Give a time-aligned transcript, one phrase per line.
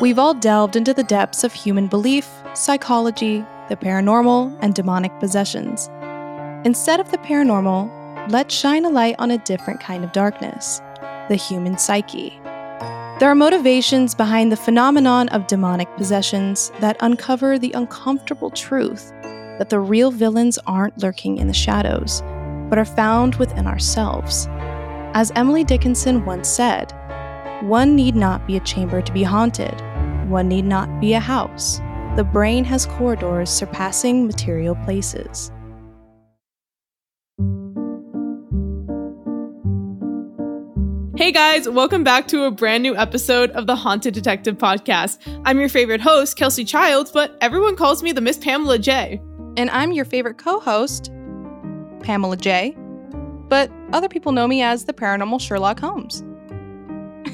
[0.00, 5.88] We've all delved into the depths of human belief, psychology, the paranormal, and demonic possessions.
[6.66, 10.80] Instead of the paranormal, let's shine a light on a different kind of darkness
[11.28, 12.38] the human psyche.
[13.20, 19.12] There are motivations behind the phenomenon of demonic possessions that uncover the uncomfortable truth
[19.58, 22.20] that the real villains aren't lurking in the shadows,
[22.68, 24.48] but are found within ourselves.
[25.14, 26.92] As Emily Dickinson once said,
[27.64, 29.74] one need not be a chamber to be haunted,
[30.28, 31.78] one need not be a house.
[32.14, 35.50] The brain has corridors surpassing material places.
[41.16, 45.18] Hey guys, welcome back to a brand new episode of the Haunted Detective Podcast.
[45.46, 49.22] I'm your favorite host, Kelsey Childs, but everyone calls me the Miss Pamela J.
[49.56, 51.10] And I'm your favorite co host,
[52.00, 52.76] Pamela J.
[53.48, 56.22] But other people know me as the paranormal Sherlock Holmes.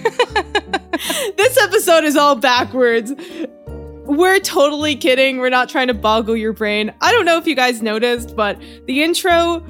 [1.36, 3.12] this episode is all backwards.
[4.04, 5.38] We're totally kidding.
[5.38, 6.92] We're not trying to boggle your brain.
[7.00, 9.64] I don't know if you guys noticed, but the intro,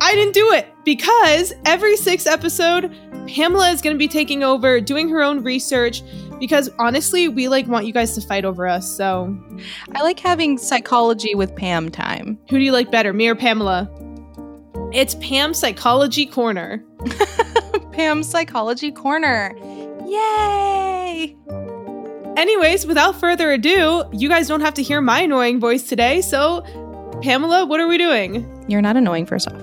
[0.00, 2.94] I didn't do it because every sixth episode,
[3.26, 6.02] Pamela is going to be taking over, doing her own research.
[6.38, 8.90] Because honestly, we like want you guys to fight over us.
[8.90, 9.36] So
[9.94, 12.38] I like having psychology with Pam time.
[12.48, 13.90] Who do you like better, me or Pamela?
[14.92, 16.84] It's Pam Psychology Corner.
[17.92, 19.54] Pam Psychology Corner.
[20.04, 21.36] Yay!
[22.36, 26.20] Anyways, without further ado, you guys don't have to hear my annoying voice today.
[26.20, 26.62] So,
[27.22, 28.64] Pamela, what are we doing?
[28.68, 29.60] You're not annoying, first off.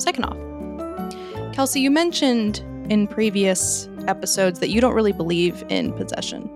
[0.00, 6.48] Second off, Kelsey, you mentioned in previous episodes that you don't really believe in possession.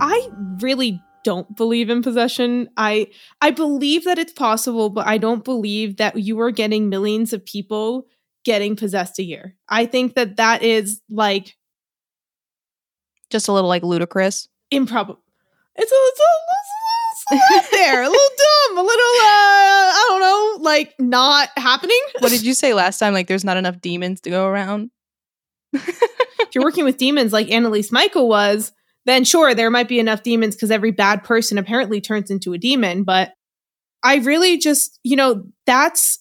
[0.00, 2.68] I really don't believe in possession.
[2.76, 3.08] I
[3.40, 7.44] I believe that it's possible, but I don't believe that you are getting millions of
[7.44, 8.06] people
[8.44, 9.56] getting possessed a year.
[9.68, 11.56] I think that that is like
[13.28, 14.48] just a little like ludicrous.
[14.70, 15.20] Improbable.
[15.74, 19.04] It's a, it's a, it's a, it's a little there, a little dumb, a little
[19.04, 22.00] uh, I don't know, like not happening.
[22.20, 23.14] What did you say last time?
[23.14, 24.92] Like there's not enough demons to go around.
[25.72, 28.72] if you're working with demons like Anneliese Michael was,
[29.06, 32.58] then sure, there might be enough demons because every bad person apparently turns into a
[32.58, 33.04] demon.
[33.04, 33.32] But
[34.02, 36.18] I really just, you know, that's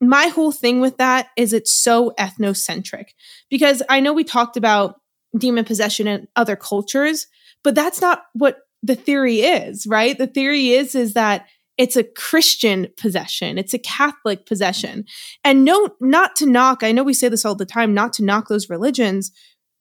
[0.00, 3.06] my whole thing with that is it's so ethnocentric
[3.50, 5.00] because I know we talked about
[5.36, 7.26] demon possession in other cultures,
[7.64, 10.16] but that's not what the theory is, right?
[10.16, 11.46] The theory is is that
[11.76, 13.56] it's a Christian possession.
[13.56, 15.04] It's a Catholic possession.
[15.44, 18.24] And no, not to knock, I know we say this all the time, not to
[18.24, 19.32] knock those religions,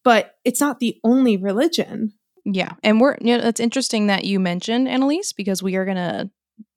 [0.04, 2.14] but it's not the only religion.
[2.50, 2.72] Yeah.
[2.82, 6.30] And we're, you know, it's interesting that you mentioned Anneliese because we are going to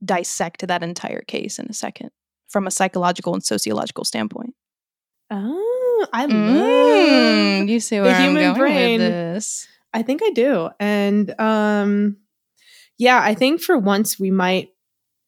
[0.04, 2.10] dissect that entire case in a second
[2.48, 4.54] from a psychological and sociological standpoint.
[5.30, 9.00] Oh, I love mm, you see where the I'm going brain.
[9.00, 9.69] with this.
[9.94, 10.70] I think I do.
[10.80, 12.16] And um
[12.98, 14.70] yeah, I think for once we might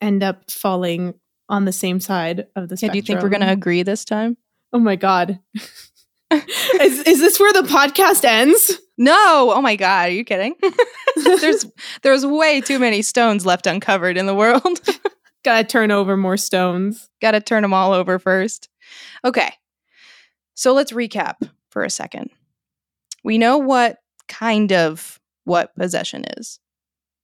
[0.01, 1.15] end up falling
[1.49, 2.89] on the same side of the spectrum.
[2.89, 4.37] Yeah, do you think we're going to agree this time?
[4.73, 5.39] Oh my god.
[6.81, 8.79] is is this where the podcast ends?
[8.97, 9.53] No.
[9.55, 10.55] Oh my god, are you kidding?
[11.25, 11.67] there's
[12.03, 14.81] there's way too many stones left uncovered in the world.
[15.45, 17.11] Got to turn over more stones.
[17.21, 18.69] Got to turn them all over first.
[19.25, 19.53] Okay.
[20.55, 21.35] So let's recap
[21.71, 22.31] for a second.
[23.25, 26.61] We know what kind of what possession is.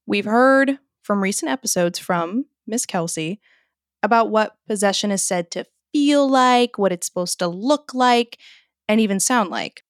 [0.07, 3.41] We've heard from recent episodes from Miss Kelsey
[4.03, 8.39] about what possession is said to feel like, what it's supposed to look like,
[8.88, 9.84] and even sound like.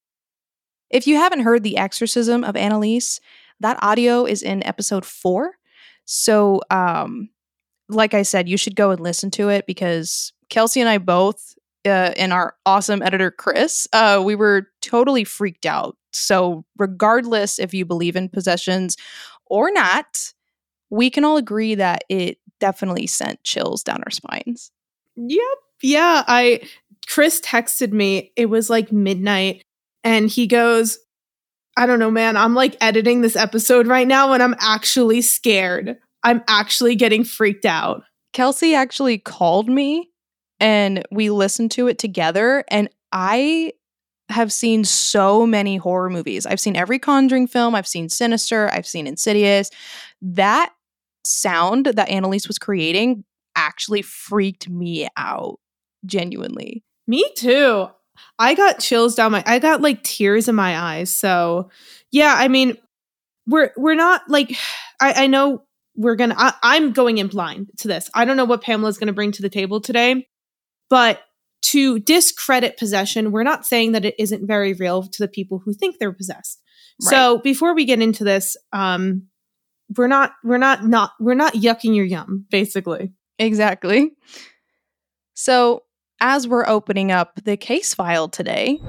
[0.90, 3.20] If you haven't heard The Exorcism of Anneliese,
[3.60, 5.52] that audio is in episode four.
[6.04, 7.28] So, um,
[7.88, 11.54] like I said, you should go and listen to it because Kelsey and I both,
[11.84, 15.96] uh, and our awesome editor Chris, uh, we were totally freaked out.
[16.12, 18.96] So, regardless if you believe in possessions
[19.46, 20.32] or not,
[20.90, 24.70] we can all agree that it definitely sent chills down our spines.
[25.16, 25.58] Yep.
[25.82, 26.24] Yeah.
[26.26, 26.60] I,
[27.08, 29.62] Chris texted me, it was like midnight,
[30.04, 30.98] and he goes,
[31.76, 32.36] I don't know, man.
[32.36, 35.96] I'm like editing this episode right now and I'm actually scared.
[36.24, 38.02] I'm actually getting freaked out.
[38.32, 40.10] Kelsey actually called me
[40.58, 42.64] and we listened to it together.
[42.68, 43.74] And I
[44.28, 46.46] have seen so many horror movies.
[46.46, 49.70] I've seen every Conjuring film, I've seen Sinister, I've seen Insidious.
[50.20, 50.72] That
[51.24, 55.60] sound that Anneliese was creating actually freaked me out
[56.04, 56.82] genuinely.
[57.08, 57.88] Me too.
[58.38, 61.14] I got chills down my I got like tears in my eyes.
[61.14, 61.70] So
[62.12, 62.76] yeah, I mean,
[63.46, 64.50] we're we're not like
[65.00, 65.64] I, I know
[65.96, 68.10] we're gonna I, I'm going in blind to this.
[68.14, 70.28] I don't know what Pamela's gonna bring to the table today,
[70.90, 71.20] but
[71.62, 75.72] to discredit possession, we're not saying that it isn't very real to the people who
[75.72, 76.62] think they're possessed.
[77.00, 79.28] So before we get into this, um,
[79.96, 83.12] we're not we're not not we're not yucking your yum, basically.
[83.38, 84.10] Exactly.
[85.34, 85.84] So,
[86.20, 88.80] as we're opening up the case file today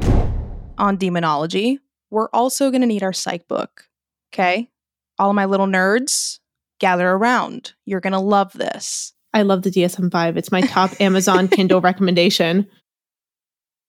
[0.78, 1.80] on demonology,
[2.10, 3.86] we're also going to need our psych book.
[4.34, 4.70] Okay?
[5.18, 6.40] All of my little nerds,
[6.80, 7.74] gather around.
[7.86, 9.14] You're going to love this.
[9.34, 10.38] I love the DSM five.
[10.38, 12.68] It's my top Amazon Kindle recommendation.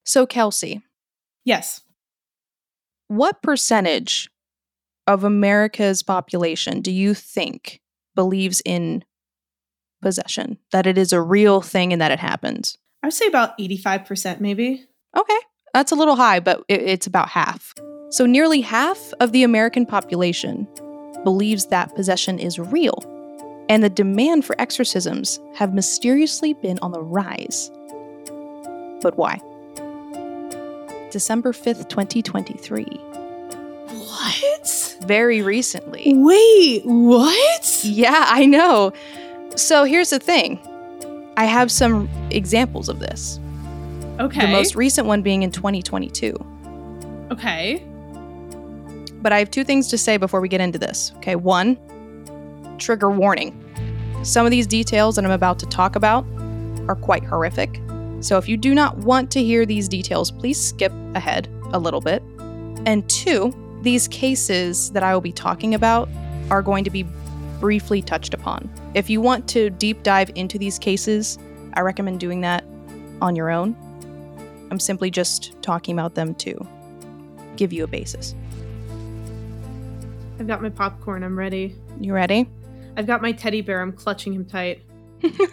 [0.05, 0.83] So, Kelsey,
[1.45, 1.83] Yes.
[3.09, 4.31] what percentage
[5.07, 7.81] of America's population do you think
[8.15, 9.05] believes in
[10.03, 12.77] possession, that it is a real thing and that it happens?
[13.03, 14.87] I would say about 85% maybe.
[15.17, 15.39] Okay,
[15.73, 17.75] that's a little high, but it, it's about half.
[18.11, 20.67] So, nearly half of the American population
[21.25, 23.03] believes that possession is real,
[23.69, 27.71] and the demand for exorcisms have mysteriously been on the rise.
[29.01, 29.41] But why?
[31.11, 32.85] December 5th, 2023.
[33.97, 34.97] What?
[35.03, 36.13] Very recently.
[36.15, 37.81] Wait, what?
[37.83, 38.93] Yeah, I know.
[39.57, 40.61] So here's the thing
[41.41, 43.41] I have some examples of this.
[44.19, 44.43] Okay.
[44.43, 46.37] The most recent one being in 2022.
[47.33, 47.83] okay.
[49.23, 51.13] But I have two things to say before we get into this.
[51.17, 51.79] Okay, one,
[52.79, 53.59] trigger warning.
[54.23, 56.27] Some of these details that I'm about to talk about
[56.89, 57.81] are quite horrific.
[58.21, 62.03] So if you do not want to hear these details, please skip ahead a little
[62.03, 62.23] bit.
[62.85, 66.11] And two, these cases that I will be talking about
[66.51, 67.05] are going to be
[67.61, 68.69] briefly touched upon.
[68.95, 71.39] If you want to deep dive into these cases,
[71.75, 72.65] I recommend doing that
[73.21, 73.77] on your own.
[74.71, 76.67] I'm simply just talking about them to
[77.57, 78.35] give you a basis.
[80.39, 81.23] I've got my popcorn.
[81.23, 81.77] I'm ready.
[82.01, 82.49] You ready?
[82.97, 83.83] I've got my teddy bear.
[83.83, 84.83] I'm clutching him tight.
[85.23, 85.45] Little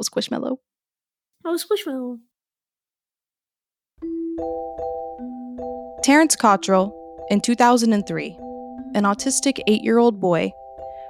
[0.00, 0.58] squishmallow.
[1.44, 2.20] Oh, squishmallow.
[6.02, 6.96] Terrence Cottrell,
[7.30, 8.36] in 2003,
[8.94, 10.52] an autistic eight year old boy,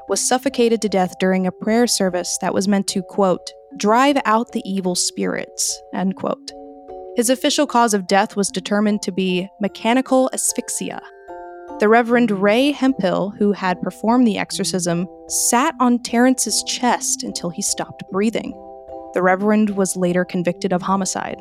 [0.09, 4.53] was suffocated to death during a prayer service that was meant to, quote, drive out
[4.53, 6.51] the evil spirits, end quote.
[7.17, 11.01] His official cause of death was determined to be mechanical asphyxia.
[11.79, 17.63] The Reverend Ray Hemphill, who had performed the exorcism, sat on Terrence's chest until he
[17.63, 18.53] stopped breathing.
[19.15, 21.41] The Reverend was later convicted of homicide.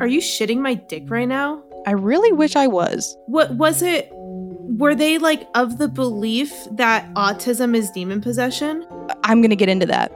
[0.00, 1.62] Are you shitting my dick right now?
[1.86, 3.16] I really wish I was.
[3.26, 4.12] What was it?
[4.64, 8.86] Were they like of the belief that autism is demon possession?
[9.24, 10.12] I'm going to get into that.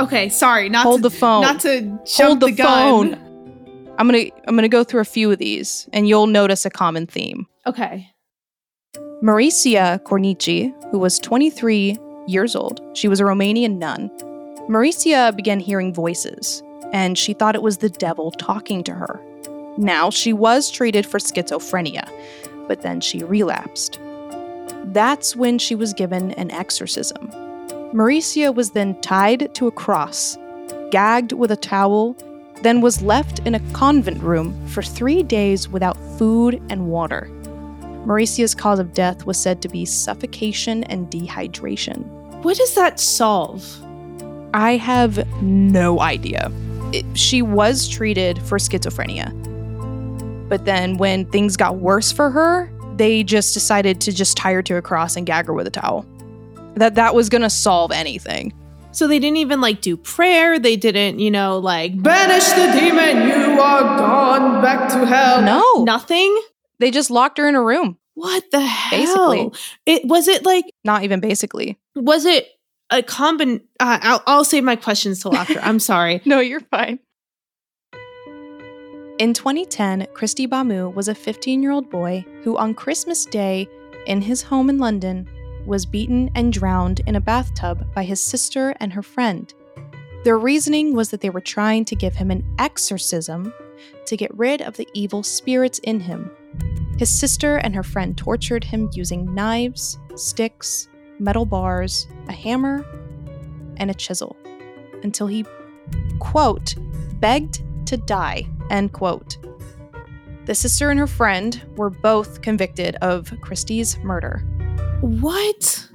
[0.00, 1.42] Okay, sorry, not Hold to, the phone.
[1.42, 3.14] not to jump Hold the, the, gun.
[3.14, 3.94] phone.
[3.98, 7.06] I'm to I'm to go through a few of these and you'll notice a common
[7.06, 7.46] theme.
[7.66, 8.08] Okay.
[9.22, 11.96] Mauricia Cornici, who was 23
[12.28, 14.08] years old, she was a Romanian nun.
[14.68, 16.62] Mauricia began hearing voices,
[16.92, 19.20] and she thought it was the devil talking to her.
[19.76, 22.08] Now, she was treated for schizophrenia,
[22.68, 23.98] but then she relapsed.
[24.92, 27.28] That's when she was given an exorcism.
[27.92, 30.38] Mauricia was then tied to a cross,
[30.90, 32.16] gagged with a towel,
[32.62, 37.28] then was left in a convent room for three days without food and water.
[38.04, 42.04] Mauricia's cause of death was said to be suffocation and dehydration.
[42.42, 43.64] What does that solve?
[44.54, 46.50] I have no idea.
[46.92, 49.32] It- she was treated for schizophrenia.
[50.48, 54.62] But then when things got worse for her, they just decided to just tie her
[54.62, 56.06] to a cross and gag her with a towel.
[56.74, 58.52] That that was going to solve anything.
[58.92, 60.58] So they didn't even like do prayer.
[60.58, 63.28] They didn't, you know, like banish the demon.
[63.28, 65.42] You are gone back to hell.
[65.42, 65.84] No.
[65.84, 66.40] nothing.
[66.80, 67.98] They just locked her in a room.
[68.14, 68.98] What the hell?
[69.30, 69.60] Basically.
[69.86, 71.78] it was it like Not even basically.
[71.94, 72.48] was it
[72.90, 73.60] a combin?
[73.78, 75.60] Uh, I'll, I'll save my questions till after.
[75.60, 76.20] I'm sorry.
[76.26, 76.98] No, you're fine.
[79.18, 83.68] In 2010, Kristy Bamu was a 15 year old boy who, on Christmas Day,
[84.06, 85.28] in his home in London,
[85.66, 89.52] was beaten and drowned in a bathtub by his sister and her friend.
[90.22, 93.52] Their reasoning was that they were trying to give him an exorcism
[94.06, 96.30] to get rid of the evil spirits in him.
[96.96, 102.86] His sister and her friend tortured him using knives, sticks, metal bars, a hammer,
[103.78, 104.36] and a chisel
[105.02, 105.44] until he,
[106.20, 106.76] quote,
[107.18, 109.36] begged to die, end quote.
[110.46, 114.38] The sister and her friend were both convicted of Kristy's murder.
[115.00, 115.86] What?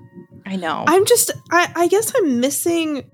[0.46, 0.84] I know.
[0.88, 1.32] I'm just.
[1.52, 3.10] I, I guess I'm missing.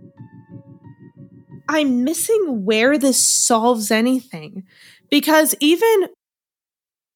[1.67, 4.63] I'm missing where this solves anything,
[5.09, 6.07] because even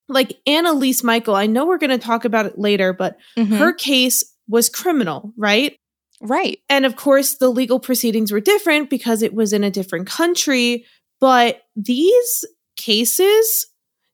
[0.08, 3.58] like Anneliese Michael, I know we're going to talk about it later, but Mhm.
[3.58, 5.76] her case was criminal, right?
[6.22, 6.60] right.
[6.70, 10.86] And of course, the legal proceedings were different because it was in a different country.
[11.24, 12.44] But these
[12.76, 13.68] cases,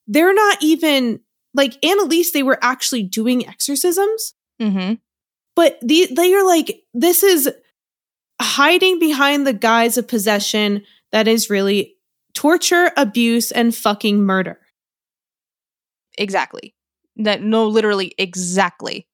[0.05, 1.21] they're not even
[1.55, 4.35] like Anneliese, they were actually doing exorcisms.
[4.61, 4.93] Mm-hmm.
[5.55, 7.49] But the, they are like, this is
[8.39, 11.95] hiding behind the guise of possession that is really
[12.35, 14.59] torture, abuse, and fucking murder.
[16.15, 16.75] Exactly.
[17.15, 19.07] That no, literally exactly.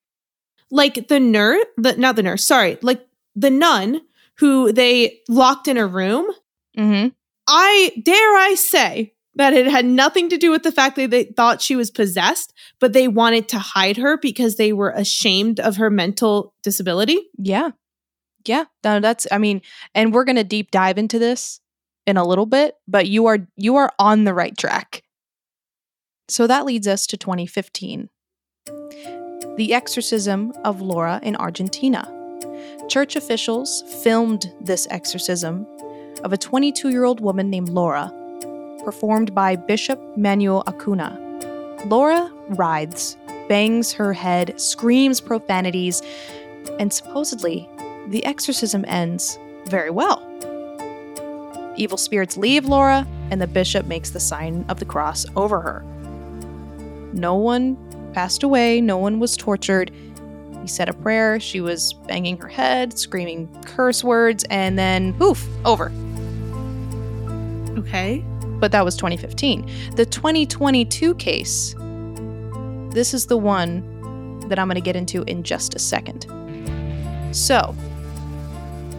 [0.70, 4.02] Like the nurse, the not the nurse, sorry, like the nun
[4.40, 6.30] who they locked in a room.
[6.78, 7.08] Mm-hmm.
[7.48, 11.26] I dare I say that it had nothing to do with the fact that they
[11.26, 15.78] thought she was possessed, but they wanted to hide her because they were ashamed of
[15.78, 17.20] her mental disability.
[17.38, 17.72] Yeah.
[18.46, 18.66] Yeah.
[18.84, 19.62] No, that's I mean,
[19.94, 21.60] and we're gonna deep dive into this
[22.06, 25.04] in a little bit, but you are you are on the right track.
[26.28, 28.10] So that leads us to 2015.
[29.58, 32.12] The exorcism of Laura in Argentina.
[32.88, 35.66] Church officials filmed this exorcism
[36.26, 38.12] of a 22 year old woman named Laura,
[38.84, 41.22] performed by Bishop Manuel Acuna.
[41.86, 43.16] Laura writhes,
[43.48, 46.02] bangs her head, screams profanities,
[46.80, 47.70] and supposedly
[48.08, 50.20] the exorcism ends very well.
[51.78, 55.82] Evil spirits leave Laura, and the bishop makes the sign of the cross over her.
[57.14, 57.78] No one
[58.14, 59.92] passed away, no one was tortured.
[60.60, 65.48] He said a prayer, she was banging her head, screaming curse words, and then poof,
[65.66, 65.92] over.
[67.88, 68.24] Okay.
[68.60, 69.70] But that was 2015.
[69.96, 71.76] The 2022 case,
[72.92, 76.26] this is the one that I'm going to get into in just a second.
[77.32, 77.76] So,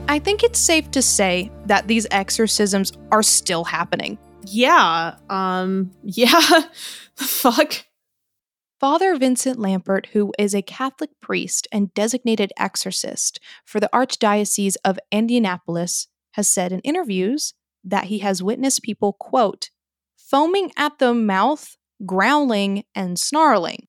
[0.08, 4.18] I think it's safe to say that these exorcisms are still happening.
[4.44, 5.16] Yeah.
[5.28, 6.40] Um yeah.
[7.16, 7.84] the fuck.
[8.78, 14.98] Father Vincent Lampert, who is a Catholic priest and designated exorcist for the Archdiocese of
[15.10, 17.54] Indianapolis, has said in interviews
[17.86, 19.70] that he has witnessed people, quote,
[20.16, 23.86] foaming at the mouth, growling, and snarling.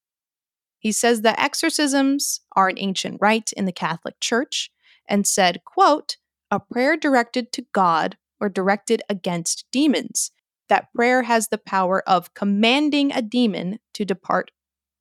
[0.80, 4.70] He says that exorcisms are an ancient rite in the Catholic Church
[5.10, 6.18] and said, quote,
[6.51, 10.32] a prayer directed to God or directed against demons.
[10.70, 14.51] That prayer has the power of commanding a demon to depart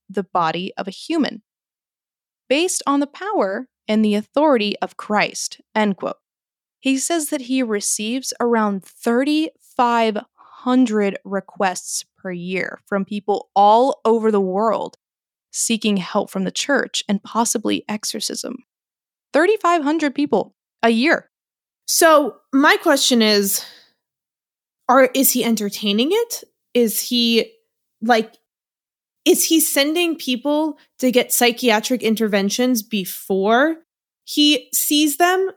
[0.08, 1.42] the body of a human,
[2.48, 5.60] based on the power and the authority of Christ.
[5.74, 6.16] End quote.
[6.86, 14.40] He says that he receives around 3,500 requests per year from people all over the
[14.40, 14.96] world
[15.50, 18.58] seeking help from the church and possibly exorcism.
[19.32, 21.28] 3,500 people a year.
[21.88, 23.64] So, my question is
[24.88, 26.44] are is he entertaining it?
[26.72, 27.50] Is he
[28.00, 28.36] like
[29.24, 33.78] is he sending people to get psychiatric interventions before
[34.22, 35.50] he sees them?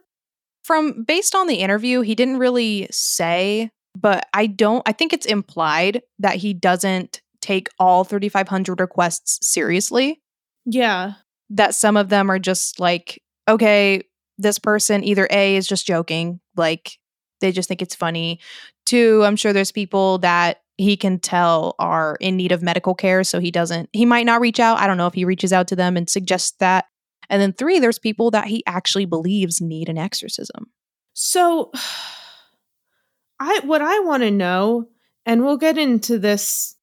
[0.70, 5.26] From based on the interview, he didn't really say, but I don't I think it's
[5.26, 10.22] implied that he doesn't take all 3500 requests seriously.
[10.64, 11.14] Yeah.
[11.48, 14.04] That some of them are just like, okay,
[14.38, 16.98] this person either A is just joking, like
[17.40, 18.38] they just think it's funny.
[18.86, 23.24] Two, I'm sure there's people that he can tell are in need of medical care.
[23.24, 24.78] So he doesn't, he might not reach out.
[24.78, 26.84] I don't know if he reaches out to them and suggests that.
[27.30, 30.70] And then three, there's people that he actually believes need an exorcism.
[31.14, 31.70] So
[33.40, 34.88] I what I want to know,
[35.24, 36.76] and we'll get into this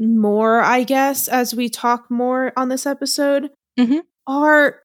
[0.00, 4.00] more, I guess, as we talk more on this episode, Mhm.
[4.26, 4.80] are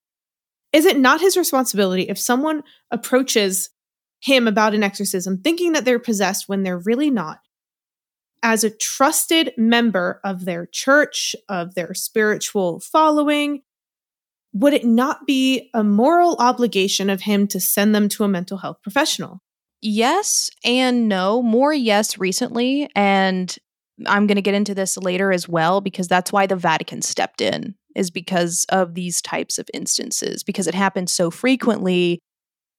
[0.72, 3.72] is it not his responsibility if someone approaches
[4.20, 7.40] him about an exorcism thinking that they're possessed when they're really not?
[8.44, 13.64] As a trusted member of their church, of their spiritual following,
[14.54, 18.58] would it not be a moral obligation of him to send them to a mental
[18.58, 19.42] health professional?
[19.82, 21.42] Yes and no.
[21.42, 22.90] More yes recently.
[22.96, 23.56] And
[24.06, 27.42] I'm going to get into this later as well because that's why the Vatican stepped
[27.42, 32.20] in, is because of these types of instances, because it happens so frequently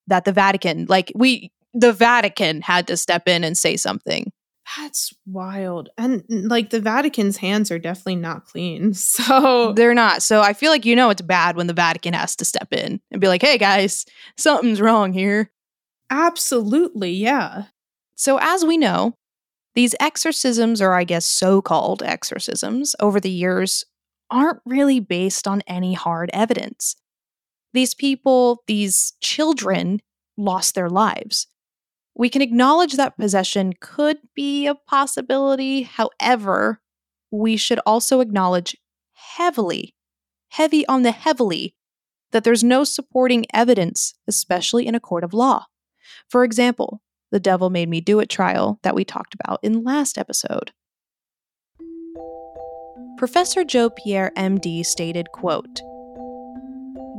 [0.06, 4.32] that the Vatican, like, we, the Vatican had to step in and say something.
[4.76, 5.88] That's wild.
[5.98, 8.94] And like the Vatican's hands are definitely not clean.
[9.00, 10.22] So They're not.
[10.22, 13.00] So I feel like you know it's bad when the Vatican has to step in
[13.10, 15.50] and be like, hey guys, something's wrong here.
[16.10, 17.64] absolutely, yeah.
[18.20, 19.14] So, as we know,
[19.74, 23.84] these exorcisms, or I guess so called exorcisms, over the years
[24.30, 26.96] aren't really based on any hard evidence.
[27.72, 30.00] These people, these children,
[30.36, 31.46] lost their lives.
[32.20, 35.84] We can acknowledge that possession could be a possibility.
[35.84, 36.82] However,
[37.30, 38.76] we should also acknowledge
[39.14, 39.94] heavily,
[40.50, 41.74] heavy on the heavily,
[42.32, 45.64] that there's no supporting evidence, especially in a court of law.
[46.28, 47.00] For example,
[47.30, 50.72] the devil made me do it trial that we talked about in last episode.
[53.16, 55.80] Professor Joe Pierre MD stated, quote,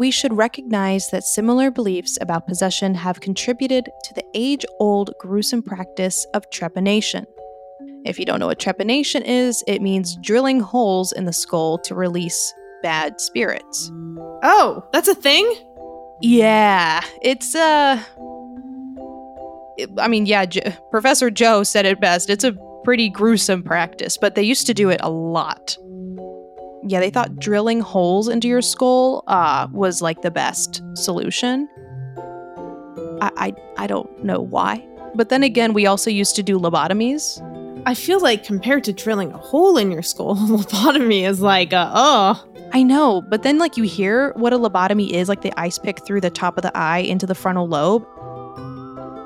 [0.01, 5.61] we should recognize that similar beliefs about possession have contributed to the age old gruesome
[5.61, 7.23] practice of trepanation.
[8.03, 11.93] If you don't know what trepanation is, it means drilling holes in the skull to
[11.93, 13.91] release bad spirits.
[14.41, 15.45] Oh, that's a thing?
[16.19, 18.01] Yeah, it's uh
[19.99, 22.31] I mean, yeah, J- Professor Joe said it best.
[22.31, 25.77] It's a pretty gruesome practice, but they used to do it a lot.
[26.83, 31.69] Yeah, they thought drilling holes into your skull uh, was like the best solution.
[33.21, 37.39] I, I I don't know why, but then again, we also used to do lobotomies.
[37.85, 41.91] I feel like compared to drilling a hole in your skull, lobotomy is like, uh,
[41.93, 42.47] oh.
[42.73, 46.05] I know, but then like you hear what a lobotomy is, like the ice pick
[46.05, 48.07] through the top of the eye into the frontal lobe,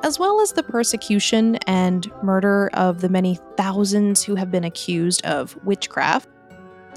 [0.04, 5.24] as well as the persecution and murder of the many thousands who have been accused
[5.26, 6.28] of witchcraft.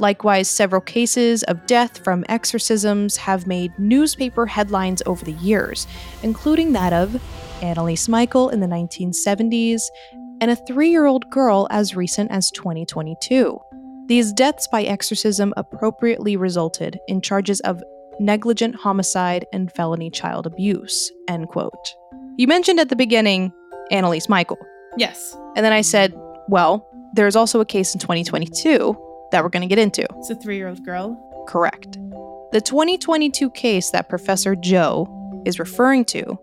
[0.01, 5.87] Likewise, several cases of death from exorcisms have made newspaper headlines over the years,
[6.23, 7.21] including that of
[7.61, 9.83] Anneliese Michael in the 1970s
[10.41, 13.59] and a three year old girl as recent as 2022.
[14.07, 17.83] These deaths by exorcism appropriately resulted in charges of
[18.21, 21.11] negligent homicide and felony child abuse.
[21.29, 21.95] End quote.
[22.37, 23.53] You mentioned at the beginning
[23.91, 24.59] Anneliese Michael.
[24.97, 25.37] Yes.
[25.57, 26.15] And then I said,
[26.49, 28.97] well, there's also a case in 2022
[29.33, 30.07] that we're going to get into.
[30.19, 31.17] It's a three year old girl.
[31.49, 31.93] Correct.
[32.53, 35.07] The 2022 case that Professor Joe
[35.47, 36.39] is referring to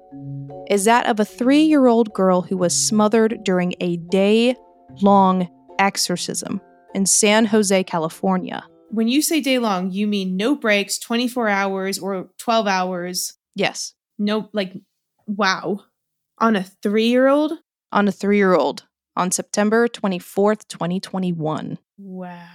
[0.70, 4.56] is that of a three year old girl who was smothered during a day
[5.01, 5.48] long
[5.80, 6.62] exorcism
[6.94, 8.63] in San Jose, California.
[8.89, 13.34] When you say day long, you mean no breaks, 24 hours or 12 hours.
[13.56, 14.74] Yes, No, like,
[15.27, 15.82] wow.
[16.39, 17.54] On a three year old?
[17.92, 21.77] on a three year old on September 24th, 2021.
[21.98, 22.48] Wow.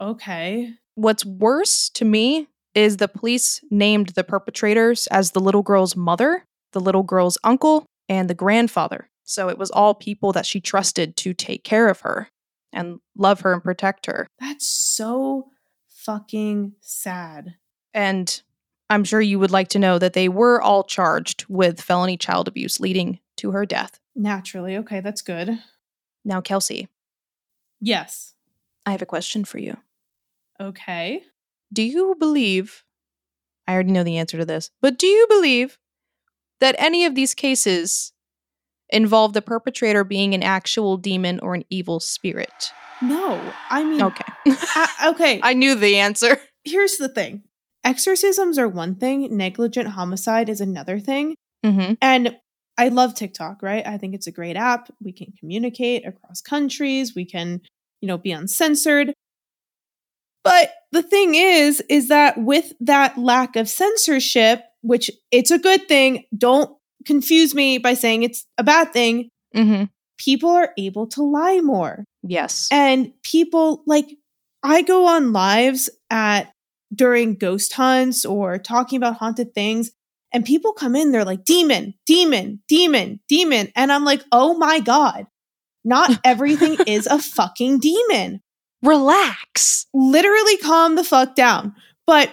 [0.00, 0.74] Okay.
[0.94, 6.44] What's worse to me is the police named the perpetrators as the little girl's mother,
[6.72, 9.08] the little girl's uncle, and the grandfather.
[9.24, 12.28] So it was all people that she trusted to take care of her
[12.72, 14.26] and love her and protect her.
[14.40, 15.50] That's so
[15.88, 17.56] fucking sad.
[17.92, 18.40] And
[18.90, 22.48] I'm sure you would like to know that they were all charged with felony child
[22.48, 23.98] abuse leading to her death.
[24.14, 24.76] Naturally.
[24.78, 25.58] Okay, that's good.
[26.24, 26.88] Now, Kelsey,
[27.80, 28.34] Yes.
[28.84, 29.76] I have a question for you.
[30.60, 31.22] Okay.
[31.72, 32.84] Do you believe?
[33.66, 35.78] I already know the answer to this, but do you believe
[36.60, 38.12] that any of these cases
[38.90, 42.72] involve the perpetrator being an actual demon or an evil spirit?
[43.02, 44.24] No, I mean, Okay.
[44.46, 45.40] I- okay.
[45.42, 46.38] I knew the answer.
[46.64, 47.42] Here's the thing
[47.84, 51.34] exorcisms are one thing, negligent homicide is another thing.
[51.64, 51.94] Mm-hmm.
[52.02, 52.36] And
[52.76, 53.86] I love TikTok, right?
[53.86, 54.90] I think it's a great app.
[55.00, 57.60] We can communicate across countries, we can,
[58.00, 59.12] you know, be uncensored.
[60.44, 65.88] But the thing is, is that with that lack of censorship, which it's a good
[65.88, 66.74] thing, don't
[67.04, 69.84] confuse me by saying it's a bad thing, Mm-hmm.
[70.18, 72.04] people are able to lie more.
[72.22, 72.68] Yes.
[72.70, 74.06] And people like
[74.62, 76.52] I go on lives at
[76.94, 79.90] during ghost hunts or talking about haunted things
[80.32, 84.80] and people come in they're like demon, demon, demon, demon and I'm like, "Oh my
[84.80, 85.26] god.
[85.84, 88.42] Not everything is a fucking demon.
[88.82, 89.86] Relax.
[89.94, 91.74] Literally calm the fuck down."
[92.06, 92.30] But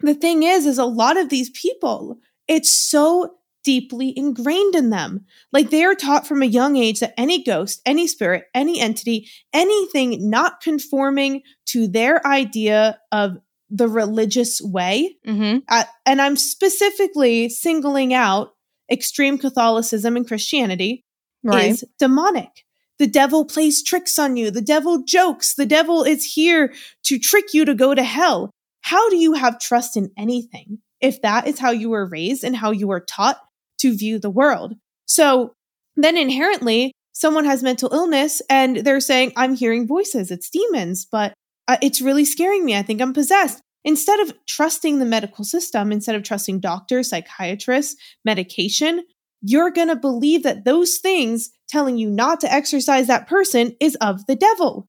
[0.00, 5.26] the thing is is a lot of these people it's so deeply ingrained in them.
[5.52, 9.28] Like they are taught from a young age that any ghost, any spirit, any entity,
[9.52, 13.36] anything not conforming to their idea of
[13.68, 15.58] the religious way, Mm-hmm.
[15.68, 18.54] uh, and I'm specifically singling out
[18.90, 21.04] extreme Catholicism and Christianity,
[21.44, 21.70] Right.
[21.72, 22.64] is demonic.
[22.98, 24.50] The devil plays tricks on you.
[24.50, 25.54] The devil jokes.
[25.54, 26.72] The devil is here
[27.04, 28.50] to trick you to go to hell.
[28.82, 32.56] How do you have trust in anything if that is how you were raised and
[32.56, 33.38] how you were taught
[33.80, 34.74] to view the world?
[35.06, 35.52] So
[35.96, 40.30] then inherently, someone has mental illness and they're saying, I'm hearing voices.
[40.30, 41.34] It's demons, but
[41.66, 42.76] uh, it's really scaring me.
[42.76, 43.60] I think I'm possessed.
[43.84, 49.04] Instead of trusting the medical system, instead of trusting doctors, psychiatrists, medication,
[49.40, 53.96] you're going to believe that those things telling you not to exorcise that person is
[54.00, 54.88] of the devil.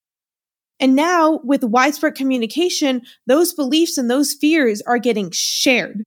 [0.79, 6.03] And now, with widespread communication, those beliefs and those fears are getting shared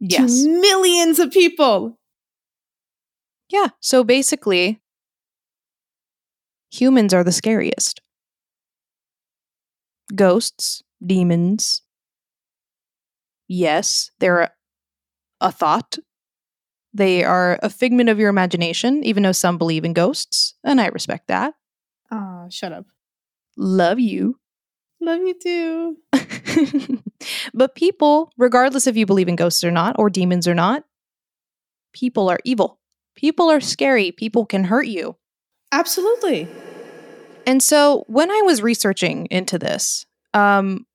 [0.00, 0.42] Yes.
[0.42, 1.98] to millions of people.
[3.48, 3.68] Yeah.
[3.80, 4.80] So basically,
[6.72, 8.00] humans are the scariest.
[10.14, 11.82] Ghosts, demons.
[13.46, 14.52] Yes, they're a,
[15.40, 15.98] a thought.
[16.94, 20.86] They are a figment of your imagination, even though some believe in ghosts, and I
[20.86, 21.54] respect that.
[22.12, 22.86] Oh, shut up.
[23.56, 24.38] Love you.
[25.00, 27.02] Love you too.
[27.54, 30.84] but people, regardless if you believe in ghosts or not, or demons or not,
[31.92, 32.78] people are evil.
[33.16, 34.12] People are scary.
[34.12, 35.16] People can hurt you.
[35.72, 36.48] Absolutely.
[37.46, 40.86] And so when I was researching into this, um,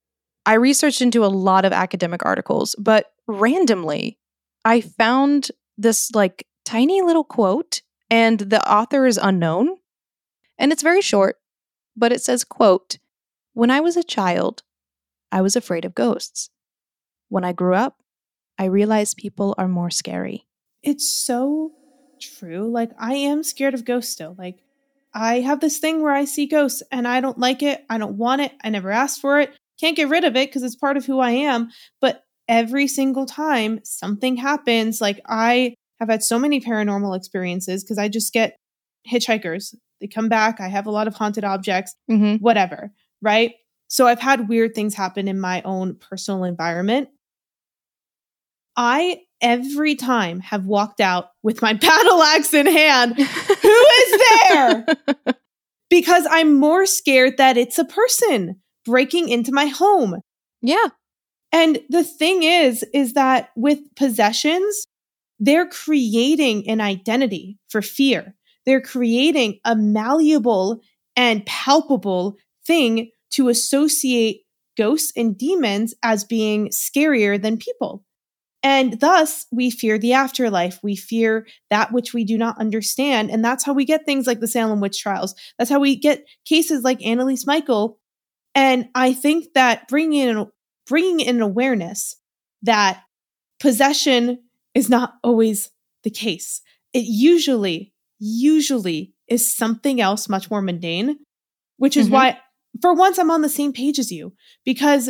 [0.46, 4.18] I researched into a lot of academic articles, but randomly,
[4.66, 9.78] I found this like tiny little quote, and the author is unknown.
[10.58, 11.38] And it's very short,
[11.96, 12.98] but it says, quote,
[13.54, 14.64] When I was a child,
[15.32, 16.50] I was afraid of ghosts.
[17.30, 17.98] When I grew up,
[18.58, 20.46] I realized people are more scary.
[20.84, 21.72] It's so
[22.20, 22.70] true.
[22.70, 24.36] Like, I am scared of ghosts still.
[24.38, 24.60] Like,
[25.14, 27.86] I have this thing where I see ghosts and I don't like it.
[27.90, 28.52] I don't want it.
[28.64, 29.54] I never asked for it.
[29.80, 31.70] Can't get rid of it because it's part of who I am.
[32.02, 37.98] But every single time something happens, like I have had so many paranormal experiences because
[37.98, 38.58] I just get
[39.10, 39.74] hitchhikers.
[40.02, 40.60] They come back.
[40.60, 42.44] I have a lot of haunted objects, Mm-hmm.
[42.44, 42.92] whatever.
[43.22, 43.54] Right.
[43.88, 47.10] So I've had weird things happen in my own personal environment.
[48.76, 53.16] I every time have walked out with my battle axe in hand.
[53.18, 54.86] Who is there?
[55.90, 60.16] because I'm more scared that it's a person breaking into my home.
[60.62, 60.88] yeah.
[61.52, 64.86] And the thing is, is that with possessions,
[65.40, 68.36] they're creating an identity for fear.
[68.66, 70.82] They're creating a malleable
[71.16, 74.42] and palpable thing to associate
[74.78, 78.04] ghosts and demons as being scarier than people.
[78.62, 80.80] And thus, we fear the afterlife.
[80.84, 83.32] We fear that which we do not understand.
[83.32, 85.34] And that's how we get things like the Salem witch trials.
[85.58, 88.00] That's how we get cases like Anneliese Michael.
[88.56, 90.48] And I think that bringing in,
[90.90, 92.18] bringing in awareness
[92.64, 93.04] that
[93.60, 94.40] possession
[94.76, 95.70] is not always
[96.04, 96.62] the case.
[96.94, 101.20] It usually, usually is something else much more mundane,
[101.78, 102.12] which is Mhm.
[102.12, 102.40] why,
[102.82, 104.34] for once, I'm on the same page as you
[104.66, 105.08] because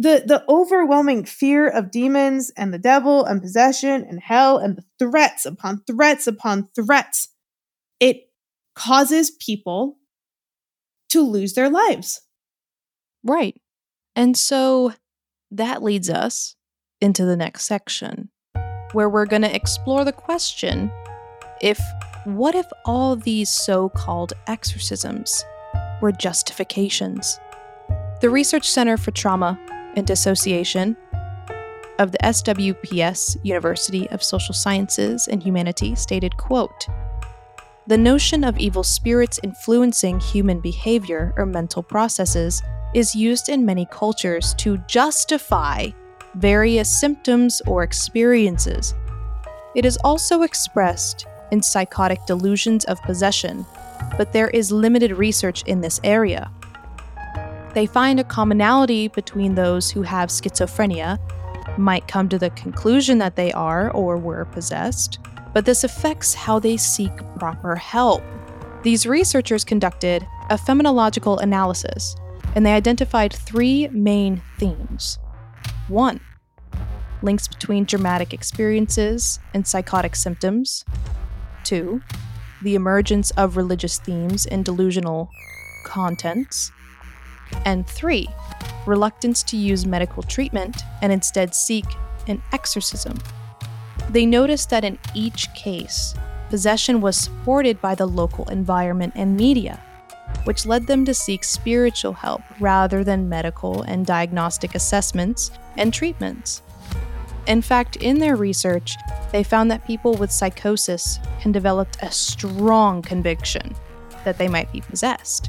[0.00, 4.84] the the overwhelming fear of demons and the devil and possession and hell and the
[4.98, 7.34] threats upon threats upon threats
[7.98, 8.30] it
[8.76, 9.98] causes people
[11.08, 12.20] to lose their lives
[13.24, 13.60] Right.
[14.14, 14.92] And so
[15.50, 16.56] that leads us
[17.00, 18.30] into the next section,
[18.92, 20.90] where we're going to explore the question
[21.60, 21.80] if
[22.24, 25.44] what if all these so called exorcisms
[26.00, 27.40] were justifications?
[28.20, 29.58] The Research Center for Trauma
[29.96, 30.96] and Dissociation
[31.98, 36.86] of the SWPS University of Social Sciences and Humanity stated quote
[37.88, 42.62] the notion of evil spirits influencing human behavior or mental processes
[42.94, 45.88] is used in many cultures to justify
[46.34, 48.94] various symptoms or experiences.
[49.74, 53.64] It is also expressed in psychotic delusions of possession,
[54.16, 56.50] but there is limited research in this area.
[57.74, 61.18] They find a commonality between those who have schizophrenia,
[61.78, 65.18] might come to the conclusion that they are or were possessed,
[65.54, 68.22] but this affects how they seek proper help.
[68.82, 72.16] These researchers conducted a phenomenological analysis
[72.54, 75.18] and they identified three main themes.
[75.88, 76.20] One,
[77.22, 80.84] links between dramatic experiences and psychotic symptoms.
[81.64, 82.00] Two,
[82.62, 85.28] the emergence of religious themes in delusional
[85.84, 86.70] contents.
[87.64, 88.28] And three,
[88.86, 91.84] reluctance to use medical treatment and instead seek
[92.26, 93.18] an exorcism.
[94.10, 96.14] They noticed that in each case,
[96.48, 99.82] possession was supported by the local environment and media,
[100.44, 106.62] which led them to seek spiritual help rather than medical and diagnostic assessments and treatments.
[107.46, 108.96] In fact, in their research,
[109.32, 113.74] they found that people with psychosis can develop a strong conviction
[114.24, 115.48] that they might be possessed.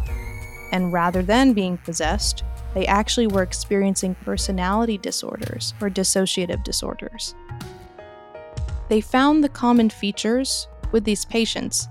[0.71, 7.35] And rather than being possessed, they actually were experiencing personality disorders or dissociative disorders.
[8.87, 11.87] They found the common features with these patients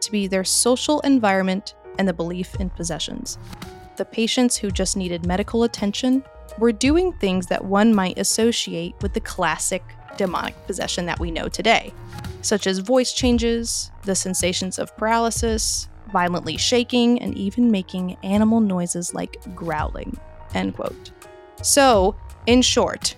[0.00, 3.38] to be their social environment and the belief in possessions.
[3.96, 6.24] The patients who just needed medical attention
[6.58, 9.82] were doing things that one might associate with the classic
[10.16, 11.92] demonic possession that we know today,
[12.42, 19.14] such as voice changes, the sensations of paralysis, violently shaking, and even making animal noises
[19.14, 20.18] like growling.
[20.54, 21.10] End quote.
[21.62, 23.14] So, in short,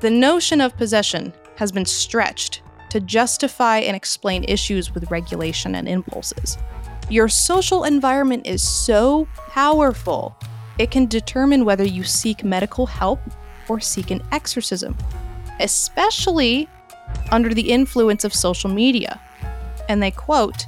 [0.00, 5.88] the notion of possession has been stretched to justify and explain issues with regulation and
[5.88, 6.58] impulses.
[7.10, 10.36] Your social environment is so powerful,
[10.78, 13.18] it can determine whether you seek medical help
[13.68, 14.96] or seek an exorcism,
[15.58, 16.68] especially
[17.32, 19.20] under the influence of social media.
[19.88, 20.66] And they quote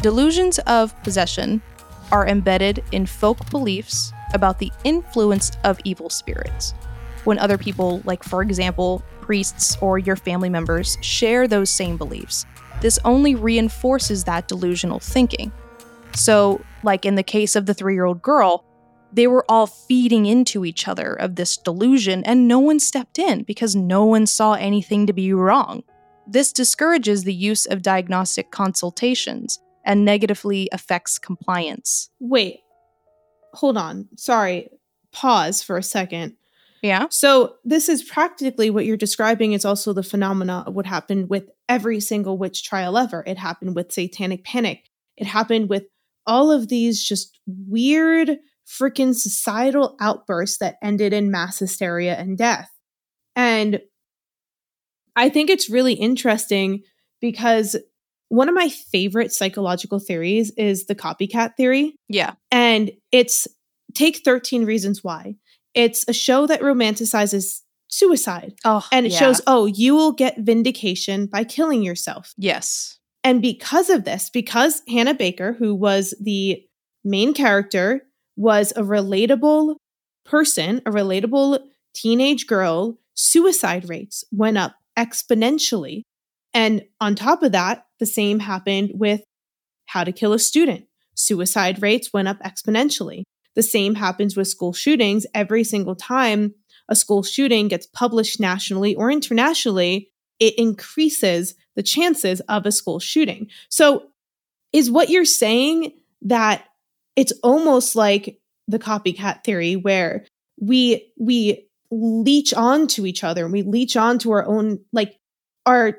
[0.00, 1.60] Delusions of possession
[2.10, 6.72] are embedded in folk beliefs about the influence of evil spirits.
[7.24, 12.46] When other people, like for example, priests or your family members, share those same beliefs,
[12.82, 15.50] this only reinforces that delusional thinking.
[16.14, 18.64] So, like in the case of the three year old girl,
[19.12, 23.44] they were all feeding into each other of this delusion, and no one stepped in
[23.44, 25.82] because no one saw anything to be wrong.
[26.26, 32.10] This discourages the use of diagnostic consultations and negatively affects compliance.
[32.20, 32.60] Wait,
[33.52, 34.08] hold on.
[34.16, 34.68] Sorry.
[35.12, 36.36] Pause for a second.
[36.82, 37.06] Yeah.
[37.10, 41.48] So, this is practically what you're describing is also the phenomena of what happened with
[41.68, 43.22] every single witch trial ever.
[43.26, 44.90] It happened with Satanic Panic.
[45.16, 45.84] It happened with
[46.26, 52.70] all of these just weird freaking societal outbursts that ended in mass hysteria and death.
[53.36, 53.80] And
[55.14, 56.82] I think it's really interesting
[57.20, 57.76] because
[58.28, 61.94] one of my favorite psychological theories is the copycat theory.
[62.08, 62.32] Yeah.
[62.50, 63.46] And it's
[63.94, 65.36] Take 13 Reasons Why.
[65.74, 68.54] It's a show that romanticizes suicide.
[68.64, 69.18] Oh, And it yeah.
[69.18, 72.32] shows, oh, you will get vindication by killing yourself.
[72.36, 72.98] Yes.
[73.24, 76.62] And because of this, because Hannah Baker, who was the
[77.04, 78.02] main character,
[78.36, 79.76] was a relatable
[80.24, 81.60] person, a relatable
[81.94, 86.02] teenage girl, suicide rates went up exponentially.
[86.54, 89.22] And on top of that, the same happened with
[89.86, 90.86] How to Kill a Student.
[91.14, 93.22] Suicide rates went up exponentially.
[93.54, 95.26] The same happens with school shootings.
[95.34, 96.54] Every single time
[96.88, 100.10] a school shooting gets published nationally or internationally,
[100.40, 103.48] it increases the chances of a school shooting.
[103.68, 104.08] So,
[104.72, 106.64] is what you're saying that
[107.14, 108.38] it's almost like
[108.68, 110.24] the copycat theory where
[110.60, 115.18] we we leech on to each other and we leech on to our own like
[115.66, 115.98] our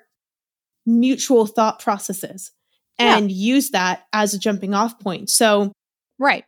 [0.86, 2.52] mutual thought processes
[3.00, 3.18] Yeah.
[3.18, 5.30] and use that as a jumping off point.
[5.30, 5.72] So,
[6.20, 6.46] Right.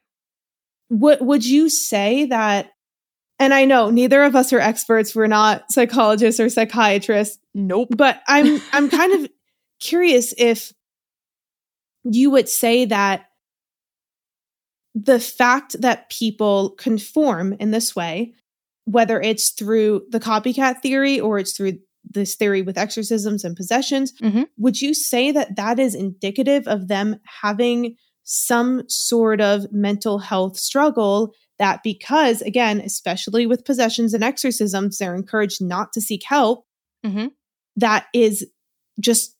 [0.89, 2.71] Would would you say that
[3.38, 7.89] and I know neither of us are experts, we're not psychologists or psychiatrists, Nope.
[7.95, 9.30] but I'm I'm kind of
[9.80, 10.71] curious if
[12.04, 13.26] you would say that
[14.93, 18.34] the fact that people conform in this way,
[18.86, 24.13] whether it's through the copycat theory or it's through this theory with exorcisms and possessions,
[24.21, 24.48] Mhm.
[24.58, 30.57] would you say that that is indicative of them having some sort of mental health
[30.57, 36.65] struggle that because again especially with possessions and exorcisms they're encouraged not to seek help
[37.05, 37.31] Mhm.
[37.77, 38.45] that is
[38.99, 39.35] just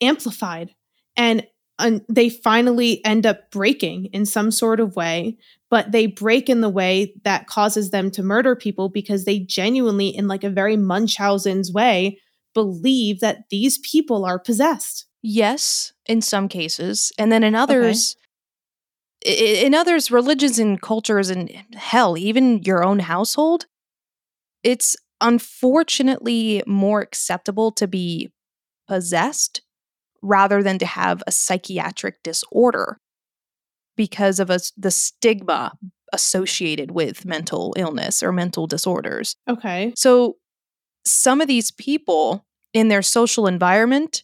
[0.00, 0.70] amplified.
[1.16, 1.46] And
[1.78, 5.36] and they finally end up breaking in some sort of way
[5.68, 10.08] but they break in the way that causes them to murder people because they genuinely
[10.08, 12.18] in like a very munchausen's way
[12.54, 15.06] believe that these people are possessed.
[15.22, 18.25] Yes, in some cases, and then in others, i-
[19.24, 23.66] in others, religions and cultures, and hell, even your own household,
[24.62, 28.30] it's unfortunately more acceptable to be
[28.86, 29.62] possessed
[30.22, 32.98] rather than to have a psychiatric disorder
[33.96, 35.72] because of us the stigma
[36.12, 39.36] associated with mental illness or mental disorders.
[39.48, 40.36] okay So
[41.04, 44.22] some of these people in their social environment,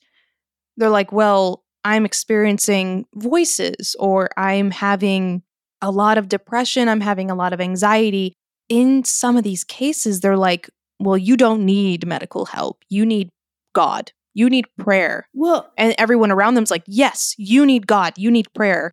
[0.76, 5.42] they're like, well, I'm experiencing voices or I'm having
[5.80, 8.34] a lot of depression, I'm having a lot of anxiety.
[8.68, 12.84] In some of these cases, they're like, well, you don't need medical help.
[12.88, 13.28] You need
[13.74, 14.12] God.
[14.34, 15.26] You need prayer.
[15.34, 18.14] well And everyone around them's like, yes, you need God.
[18.16, 18.92] You need prayer.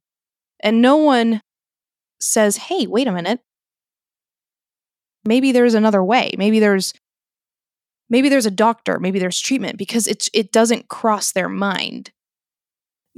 [0.61, 1.41] And no one
[2.19, 3.39] says, hey, wait a minute.
[5.25, 6.31] Maybe there's another way.
[6.37, 6.93] Maybe there's
[8.09, 12.11] maybe there's a doctor, maybe there's treatment because it's it doesn't cross their mind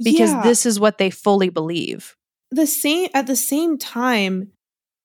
[0.02, 0.42] because yeah.
[0.42, 2.14] this is what they fully believe.
[2.50, 4.52] the same at the same time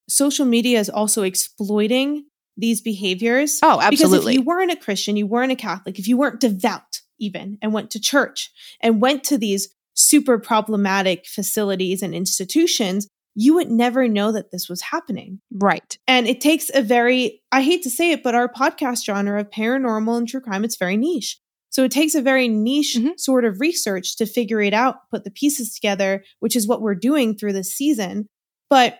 [0.09, 4.33] social media is also exploiting these behaviors Oh, because absolutely.
[4.33, 7.73] if you weren't a christian you weren't a catholic if you weren't devout even and
[7.73, 13.07] went to church and went to these super problematic facilities and institutions
[13.39, 15.97] you would never know that this was happening right.
[16.07, 19.49] and it takes a very i hate to say it but our podcast genre of
[19.51, 23.19] paranormal and true crime it's very niche so it takes a very niche Mhm.
[23.19, 26.95] sort of research to figure it out put the pieces together which is what we're
[26.95, 28.27] doing through this season
[28.69, 28.99] but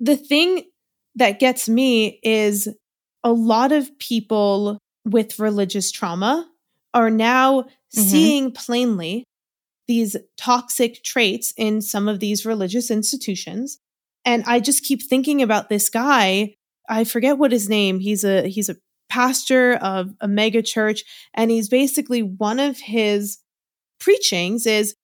[0.00, 0.64] the thing
[1.14, 2.68] that gets me is
[3.24, 6.48] a lot of people with religious trauma
[6.94, 7.66] are now Mhm.
[8.10, 9.24] seeing plainly
[9.88, 13.78] these toxic traits in some of these religious institutions
[14.24, 16.54] and i just keep thinking about this guy
[16.88, 18.76] i forget what his name he's a he's a
[19.12, 21.04] pastor of a mega church.
[21.34, 23.38] And he's basically one of his
[24.00, 24.94] preachings is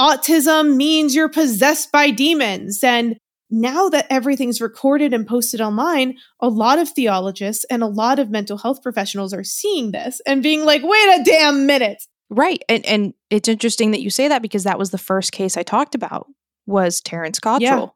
[0.00, 2.82] autism means you're possessed by demons.
[2.82, 3.18] And
[3.50, 8.30] now that everything's recorded and posted online, a lot of theologists and a lot of
[8.30, 12.02] mental health professionals are seeing this and being like, wait a damn minute.
[12.30, 12.62] Right.
[12.68, 15.62] And and it's interesting that you say that because that was the first case I
[15.62, 16.26] talked about
[16.66, 17.86] was Terrence Cottrell, Yeah.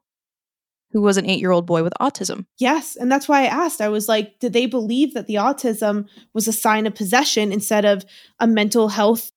[0.93, 2.45] Who was an 8-year-old boy with autism.
[2.59, 2.95] Yes.
[2.95, 3.81] And that's why I asked.
[3.81, 7.83] I was like, did they believe that the autism was a sign of possession instead
[7.83, 8.05] of
[8.39, 9.31] a mental health?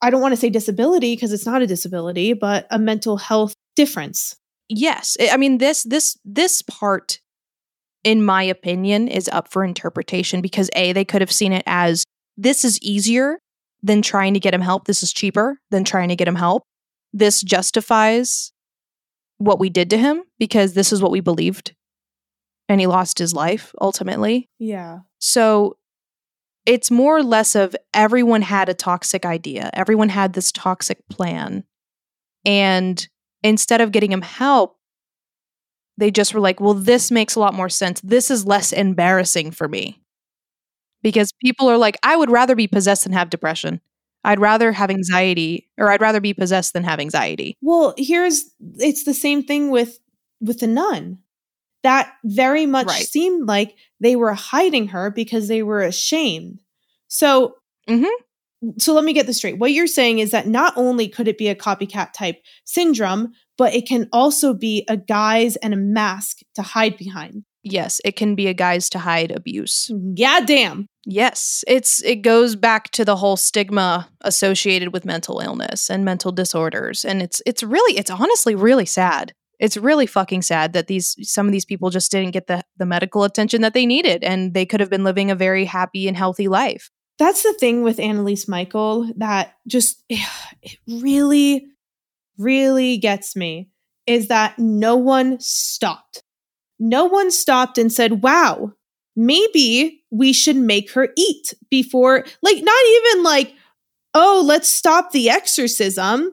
[0.00, 3.54] I don't want to say disability because it's not a disability, but a mental health
[3.74, 4.36] difference.
[4.68, 5.16] Yes.
[5.20, 7.20] I mean this this this part
[8.02, 12.04] in my opinion is up for interpretation because A they could have seen it as
[12.36, 13.38] this is easier
[13.82, 14.86] than trying to get him help.
[14.86, 16.62] This is cheaper than trying to get him help.
[17.12, 18.52] This justifies
[19.44, 21.74] what we did to him because this is what we believed.
[22.68, 24.48] And he lost his life ultimately.
[24.58, 25.00] Yeah.
[25.18, 25.76] So
[26.66, 29.70] it's more or less of everyone had a toxic idea.
[29.74, 31.64] Everyone had this toxic plan.
[32.46, 33.06] And
[33.42, 34.78] instead of getting him help,
[35.98, 38.00] they just were like, well, this makes a lot more sense.
[38.00, 40.00] This is less embarrassing for me.
[41.02, 43.80] Because people are like, I would rather be possessed than have depression.
[44.24, 47.56] I'd rather have anxiety, or I'd rather be possessed than have anxiety.
[47.60, 48.44] Well, here's
[48.78, 49.98] it's the same thing with
[50.40, 51.18] with the nun.
[51.82, 53.06] That very much Right.
[53.06, 56.60] seemed like they were hiding her because they were ashamed.
[57.08, 57.56] So
[57.88, 58.72] mm-hmm.
[58.78, 59.58] so let me get this straight.
[59.58, 63.74] What you're saying is that not only could it be a copycat type syndrome, but
[63.74, 67.44] it can also be a guise and a mask to hide behind.
[67.64, 69.90] Yes, it can be a guise to hide abuse.
[70.14, 70.86] Yeah, damn.
[71.06, 76.32] Yes, it's it goes back to the whole stigma associated with mental illness and mental
[76.32, 79.32] disorders and it's it's really it's honestly really sad.
[79.58, 82.86] It's really fucking sad that these some of these people just didn't get the the
[82.86, 86.16] medical attention that they needed and they could have been living a very happy and
[86.16, 86.90] healthy life.
[87.18, 91.66] That's the thing with Anneliese Michael that just it really,
[92.38, 93.70] really gets me
[94.06, 96.22] is that no one stopped.
[96.78, 98.72] No one stopped and said, wow,
[99.16, 103.54] maybe we should make her eat before, like, not even like,
[104.14, 106.32] oh, let's stop the exorcism.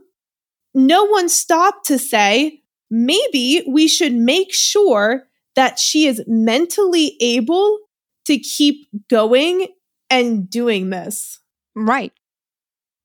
[0.74, 5.24] No one stopped to say, maybe we should make sure
[5.56, 7.80] that she is mentally able
[8.26, 9.68] to keep going
[10.10, 11.40] and doing this.
[11.76, 12.14] Right.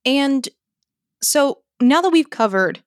[0.05, 0.49] And
[1.23, 2.83] so now that we've covered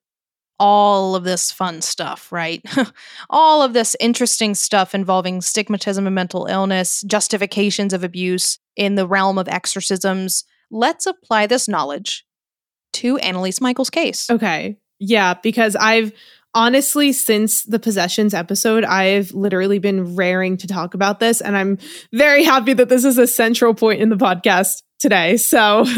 [0.60, 2.63] all of this fun stuff, right?
[3.30, 9.08] all of this interesting stuff involving stigmatism and mental illness, justifications of abuse in the
[9.08, 12.26] realm of exorcisms, let's apply this knowledge
[12.93, 14.30] to Anneliese Michael's case.
[14.30, 14.78] Okay.
[15.00, 16.12] Yeah, because I've
[16.54, 21.41] honestly, since the possessions episode, I've literally been raring to talk about this.
[21.41, 21.78] And I'm
[22.12, 25.38] very happy that this is a central point in the podcast today.
[25.38, 25.86] So,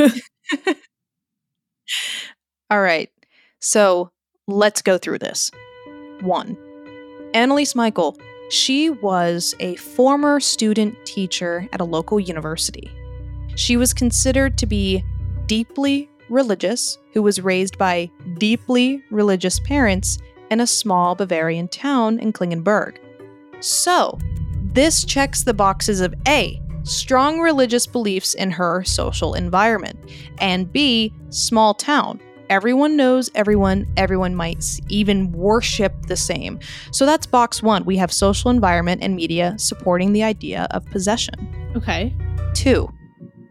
[2.69, 3.10] All right.
[3.60, 4.12] So
[4.47, 5.51] let's go through this.
[6.21, 6.56] One,
[7.34, 8.17] Anneliese Michael,
[8.49, 12.89] she was a former student teacher at a local university.
[13.56, 15.04] She was considered to be
[15.45, 20.17] deeply religious, who was raised by deeply religious parents
[20.49, 22.97] in a small Bavarian town in Klingenberg.
[23.60, 24.17] So,
[24.73, 29.99] this checks the boxes of A, strong religious beliefs in her social environment,
[30.39, 32.19] and B, small town.
[32.52, 36.60] Everyone knows everyone, everyone might even worship the same.
[36.92, 37.86] So that's box one.
[37.86, 41.72] We have social environment and media supporting the idea of possession.
[41.78, 42.14] okay.
[42.54, 42.92] Two,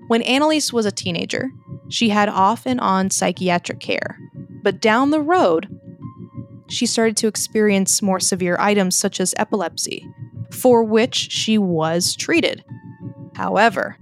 [0.09, 1.49] when Anneliese was a teenager,
[1.89, 4.19] she had off and on psychiatric care.
[4.63, 5.67] But down the road,
[6.69, 10.07] she started to experience more severe items such as epilepsy,
[10.51, 12.63] for which she was treated.
[13.35, 13.97] However,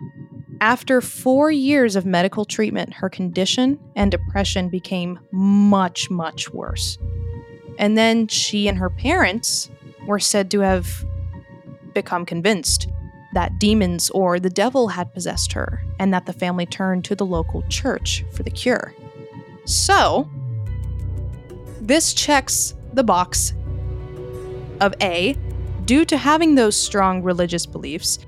[0.60, 6.98] after four years of medical treatment, her condition and depression became much, much worse.
[7.78, 9.70] And then she and her parents
[10.06, 11.04] were said to have
[11.94, 12.88] become convinced
[13.34, 17.26] that demons or the devil had possessed her, and that the family turned to the
[17.26, 18.94] local church for the cure.
[19.64, 20.28] So,
[21.80, 23.52] this checks the box
[24.80, 25.36] of A,
[25.84, 28.18] due to having those strong religious beliefs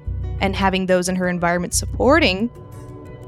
[0.41, 2.49] and having those in her environment supporting,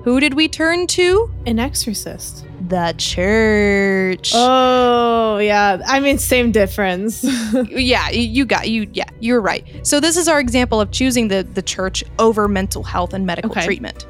[0.04, 1.30] who did we turn to?
[1.46, 2.44] An exorcist.
[2.68, 4.32] The church.
[4.34, 5.80] Oh, yeah.
[5.86, 7.22] I mean, same difference.
[7.68, 8.88] yeah, you got you.
[8.92, 9.64] Yeah, you're right.
[9.86, 13.50] So this is our example of choosing the the church over mental health and medical
[13.50, 13.64] Okay.
[13.64, 14.06] treatment.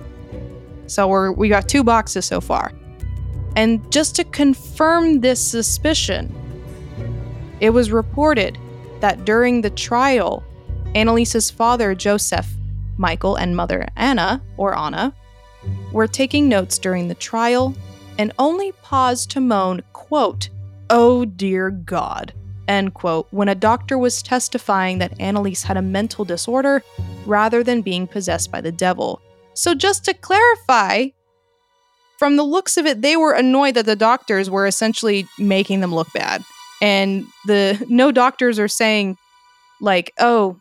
[0.87, 2.73] So we're we got two boxes so far,
[3.57, 6.33] and just to confirm this suspicion,
[7.61, 8.59] it was reported
[9.01, 10.45] that during the trial,
[10.95, 12.47] Anneliese's father Joseph
[13.03, 15.13] Michael and mother Anna, or Anna,
[15.93, 17.75] were taking notes during the trial
[18.17, 20.49] and only paused to moan, quote,
[20.89, 22.33] Oh dear God,
[22.69, 26.85] end quote, when a doctor was testifying that Anneliese had a mental disorder
[27.27, 29.21] rather than being possessed by the devil.
[29.55, 31.09] So, just to clarify,
[32.19, 35.93] from the looks of it, they were annoyed that the doctors were essentially making them
[35.93, 36.45] look bad.
[36.81, 39.17] And the no doctors are saying,
[39.81, 40.57] like, oh,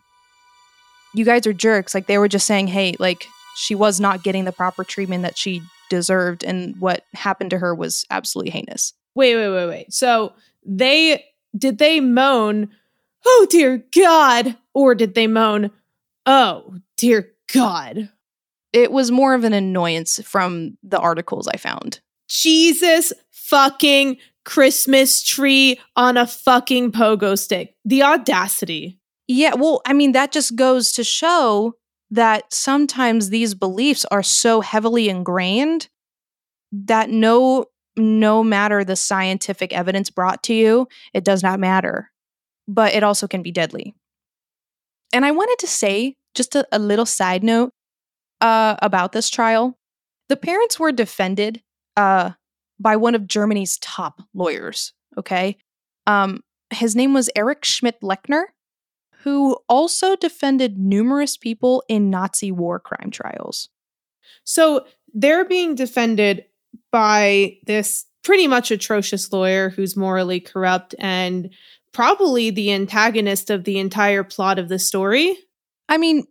[1.13, 1.93] you guys are jerks.
[1.93, 5.37] Like, they were just saying, hey, like, she was not getting the proper treatment that
[5.37, 8.93] she deserved, and what happened to her was absolutely heinous.
[9.13, 9.93] Wait, wait, wait, wait.
[9.93, 10.33] So
[10.65, 12.69] they did they moan,
[13.25, 15.71] "Oh dear God," or did they moan,
[16.25, 18.09] "Oh dear God"?
[18.71, 21.99] It was more of an annoyance from the articles I found.
[22.29, 27.75] Jesus fucking Christmas tree on a fucking pogo stick.
[27.83, 29.00] The audacity.
[29.27, 31.75] Yeah, well, I mean, that just goes to show
[32.09, 35.87] that sometimes these beliefs are so heavily ingrained
[36.71, 37.65] that no
[37.97, 42.09] no matter the scientific evidence brought to you, it does not matter.
[42.67, 43.93] But it also can be deadly.
[45.11, 47.73] And I wanted to say just a, a little side note
[48.39, 49.77] uh, about this trial.
[50.29, 51.61] The parents were defended
[51.97, 52.31] uh,
[52.79, 54.93] by one of Germany's top lawyers.
[55.17, 55.57] Okay.
[56.07, 58.45] Um, his name was Erich Schmidt Leichner,
[59.23, 63.69] who also defended numerous people in Nazi war crime trials.
[64.43, 66.45] So they're being defended
[66.91, 71.49] by this pretty much atrocious lawyer who's morally corrupt and
[71.91, 75.37] probably the antagonist of the entire plot of the story.
[75.89, 76.25] I mean,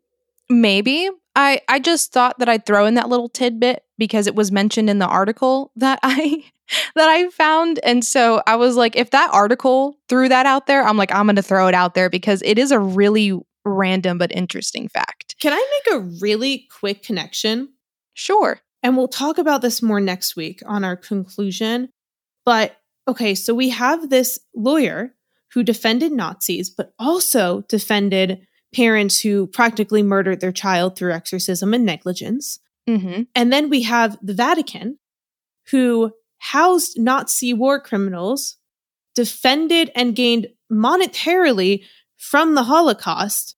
[0.48, 1.10] maybe.
[1.36, 4.90] I I just thought that I'd throw in that little tidbit because it was mentioned
[4.90, 6.44] in the article that I
[6.94, 10.86] that I found and so I was like if that article threw that out there,
[10.86, 14.18] I'm like I'm going to throw it out there because it is a really random
[14.18, 15.36] but interesting fact.
[15.40, 17.70] Can I make a really quick connection?
[18.14, 18.60] Sure.
[18.82, 21.90] And we'll talk about this more next week on our conclusion.
[22.44, 25.14] But okay, so we have this lawyer
[25.52, 31.84] who defended Nazis, but also defended parents who practically murdered their child through exorcism and
[31.84, 32.60] negligence.
[32.88, 33.22] Mm-hmm.
[33.34, 34.98] And then we have the Vatican,
[35.70, 38.56] who housed Nazi war criminals,
[39.14, 41.84] defended and gained monetarily
[42.16, 43.56] from the Holocaust.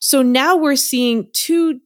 [0.00, 1.80] So now we're seeing two,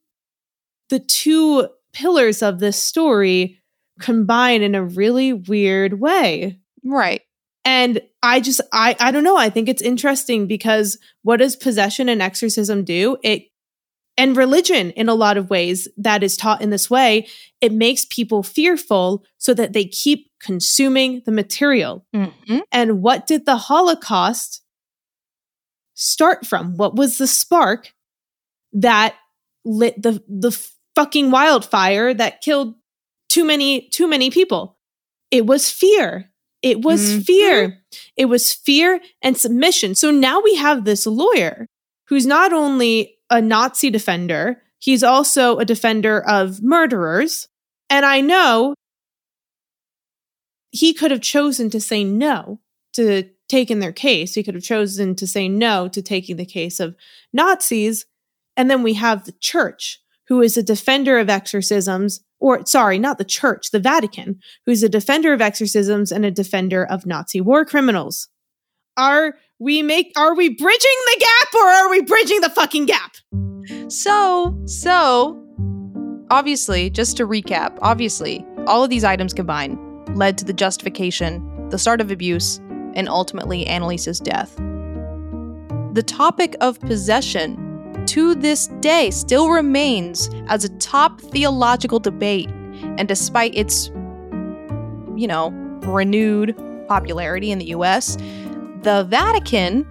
[0.88, 3.58] the two pillars of this story
[4.00, 6.58] combine in a really weird way.
[6.84, 7.22] Right.
[7.64, 12.08] And I just I I don't know, I think it's interesting because what does possession
[12.08, 13.18] and exorcism do?
[13.22, 13.51] It
[14.22, 17.26] and religion in a lot of ways that is taught in this way,
[17.60, 22.06] it makes people fearful so that they keep consuming the material.
[22.14, 22.58] Mm-hmm.
[22.70, 24.62] And what did the Holocaust
[25.94, 26.76] start from?
[26.76, 27.92] What was the spark
[28.72, 29.16] that
[29.64, 30.52] lit the the
[30.94, 32.74] fucking wildfire that killed
[33.28, 34.78] too many too many people.
[35.30, 36.30] It was fear.
[36.62, 37.20] It was mm-hmm.
[37.22, 37.78] fear.
[38.16, 39.96] It was fear and submission.
[39.96, 41.66] So now we have this lawyer
[42.08, 47.48] who's not only a Nazi defender, he's also a defender of murderers.
[47.88, 48.74] And I know
[50.70, 52.60] he could have chosen to say no
[52.92, 54.34] to taking their case.
[54.34, 56.94] He could have chosen to say no to taking the case of
[57.32, 58.04] Nazis.
[58.56, 63.18] And then we have the church who is a defender of exorcisms, or sorry, not
[63.18, 67.64] the church, the Vatican, who's a defender of exorcisms and a defender of Nazi war
[67.64, 68.28] criminals.
[68.96, 73.14] Are we make are we bridging the gap or are we bridging the fucking gap?
[73.88, 75.40] So, so
[76.32, 79.78] obviously, just to recap, obviously, all of these items combined
[80.16, 82.58] led to the justification, the start of abuse,
[82.94, 84.56] and ultimately Anneliese's death.
[85.92, 92.50] The topic of possession to this day still remains as a top theological debate.
[92.98, 93.88] And despite its,
[95.14, 95.50] you know,
[95.84, 96.56] renewed
[96.88, 98.16] popularity in the US,
[98.82, 99.84] the Vatican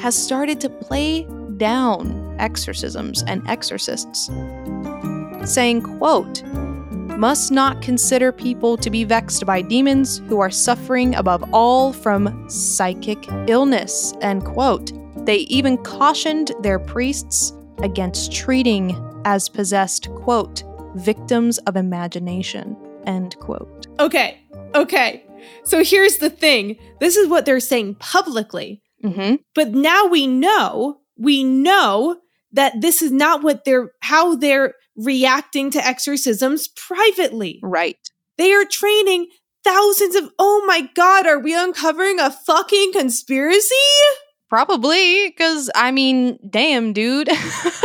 [0.00, 1.26] has started to play
[1.56, 4.30] down exorcisms and exorcists,
[5.44, 6.42] saying, quote,
[7.18, 12.48] must not consider people to be vexed by demons who are suffering above all from
[12.48, 14.92] psychic illness, end quote.
[15.26, 20.62] They even cautioned their priests against treating as possessed, quote,
[20.94, 23.88] victims of imagination, end quote.
[23.98, 24.38] Okay,
[24.74, 25.24] okay.
[25.64, 28.82] So here's the thing this is what they're saying publicly.
[29.04, 29.36] Mm-hmm.
[29.54, 32.20] But now we know, we know
[32.52, 37.60] that this is not what they're, how they're reacting to exorcisms privately.
[37.62, 37.98] Right.
[38.36, 39.28] They are training
[39.64, 43.74] thousands of, oh my God, are we uncovering a fucking conspiracy?
[44.48, 47.28] Probably, because I mean, damn, dude.
[47.30, 47.84] it's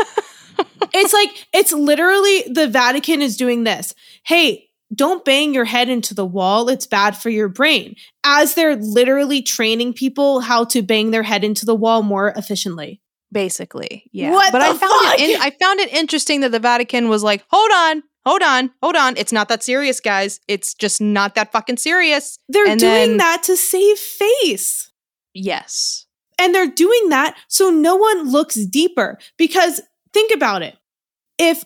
[0.93, 3.93] it's like it's literally the Vatican is doing this.
[4.24, 6.70] Hey, don't bang your head into the wall.
[6.70, 7.96] It's bad for your brain.
[8.24, 13.02] As they're literally training people how to bang their head into the wall more efficiently.
[13.32, 14.32] Basically, yeah.
[14.32, 15.20] What but I found fuck?
[15.20, 15.30] it.
[15.32, 18.96] In, I found it interesting that the Vatican was like, "Hold on, hold on, hold
[18.96, 19.18] on.
[19.18, 20.39] It's not that serious, guys.
[20.48, 24.91] It's just not that fucking serious." They're And doing then- that to save face.
[25.34, 26.06] Yes.
[26.39, 29.18] And they're doing that so no one looks deeper.
[29.38, 29.82] Because
[30.14, 30.76] think about it.
[31.39, 31.64] If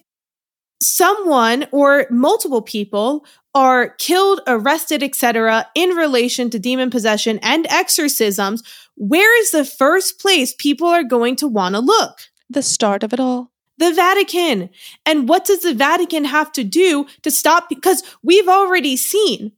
[0.81, 3.25] someone or multiple people
[3.55, 8.61] are killed, arrested, etc., in relation to demon possession and exorcisms,
[8.95, 12.19] where is the first place people are going to want to look?
[12.49, 13.51] The start of it all.
[13.79, 14.69] the Vatican.
[15.05, 17.69] And what does the Vatican have to do to stop?
[17.69, 19.51] Because we've already seen,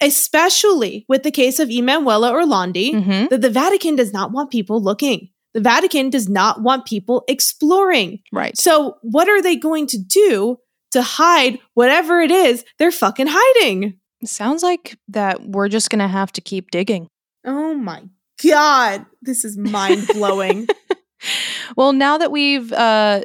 [0.00, 3.26] especially with the case of Emanuela Orlandi, Mm-hmm.
[3.30, 5.28] that the Vatican does not want people looking.
[5.54, 8.20] The Vatican does not want people exploring.
[8.32, 8.56] Right.
[8.58, 10.58] So, what are they going to do
[10.96, 13.98] to hide whatever it is they're fucking hiding?
[14.24, 17.08] Sounds like that we're just gonna have to keep digging.
[17.44, 18.02] Oh my
[18.42, 19.06] God.
[19.22, 20.66] This is mind blowing.
[21.76, 23.22] well, now that we've uh,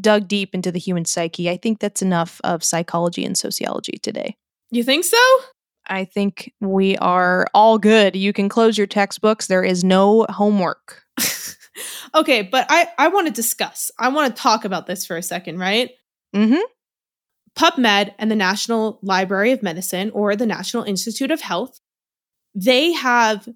[0.00, 4.36] dug deep into the human psyche, I think that's enough of psychology and sociology today.
[4.70, 5.18] you think so?
[5.88, 8.16] I think we are all good.
[8.16, 9.46] You can close your textbooks.
[9.46, 11.04] There is no homework.
[12.14, 13.90] okay, but I, I want to discuss.
[13.98, 15.90] I want to talk about this for a second, right?
[16.34, 16.56] Mm-hmm.
[17.58, 21.80] PubMed and the National Library of Medicine or the National Institute of Health,
[22.54, 23.48] they have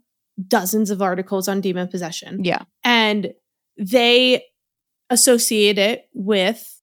[0.47, 2.63] dozens of articles on demon possession Yeah.
[2.83, 3.35] and
[3.77, 4.45] they
[5.11, 6.81] associate it with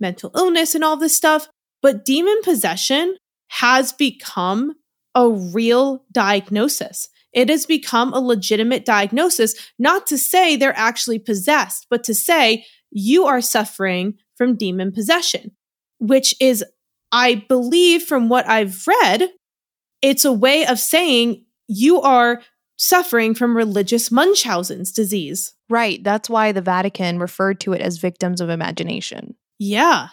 [0.00, 1.48] mental illness and all this stuff.
[1.80, 3.16] But demon possession
[3.48, 4.74] has become
[5.14, 7.08] a real diagnosis.
[7.32, 12.64] It has become a legitimate diagnosis, not to say they're actually possessed, but to say
[12.90, 15.52] you are suffering from demon possession,
[16.02, 16.64] which is,
[17.12, 19.30] I believe, from what I've read,
[20.02, 22.42] it's a way of saying you are
[22.76, 25.54] suffering from religious Munchausen's disease.
[25.70, 26.02] Right.
[26.02, 30.08] That's why the Vatican referred to it as victims of imagination, Yeah,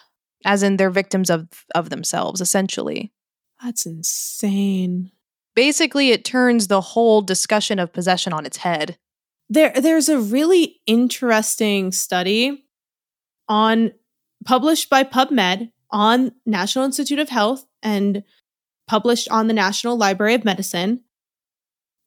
[0.46, 3.12] as in they're victims of of themselves, essentially.
[3.64, 5.12] that's insane.
[5.56, 8.98] Basically, it turns the whole discussion of possession on its head.
[9.50, 12.64] There, there's a really interesting study
[13.50, 13.92] on
[14.46, 18.24] published by PubMed on National Institute of Health and
[18.88, 21.02] published on the National Library of Medicine,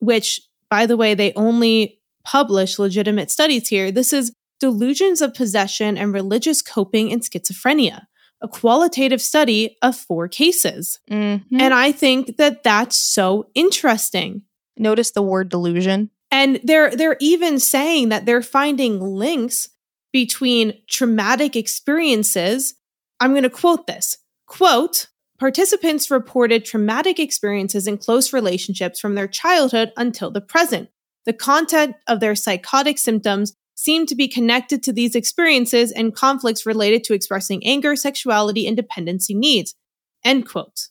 [0.00, 3.90] which, by the way, they only publish legitimate studies here.
[3.90, 8.06] This is Delusions of Possession and Religious Coping in Schizophrenia,
[8.40, 11.00] a qualitative study of four cases.
[11.10, 11.42] Mhm.
[11.58, 14.42] And I think that that's so interesting.
[14.76, 16.10] Notice the word delusion.
[16.30, 19.68] And they're they're even saying that they're finding links
[20.12, 22.74] between traumatic experiences.
[23.22, 24.18] I'm going to quote this.
[24.46, 25.06] Quote,
[25.38, 30.88] participants reported traumatic experiences in close relationships from their childhood until the present.
[31.24, 36.66] The content of their psychotic symptoms seemed to be connected to these experiences and conflicts
[36.66, 39.76] related to expressing anger, sexuality, and dependency needs.
[40.24, 40.88] End quote.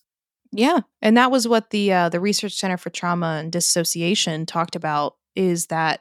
[0.52, 4.74] Yeah, and that was what the uh, the Research Center for Trauma and Dissociation talked
[4.74, 5.16] about.
[5.36, 6.00] Is that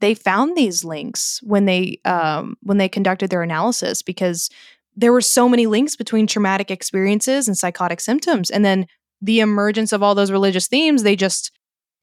[0.00, 4.50] they found these links when they um, when they conducted their analysis because
[4.96, 8.86] there were so many links between traumatic experiences and psychotic symptoms, and then
[9.22, 11.02] the emergence of all those religious themes.
[11.02, 11.52] They just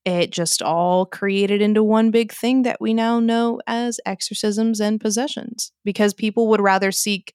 [0.05, 5.01] it just all created into one big thing that we now know as exorcisms and
[5.01, 7.33] possessions because people would rather seek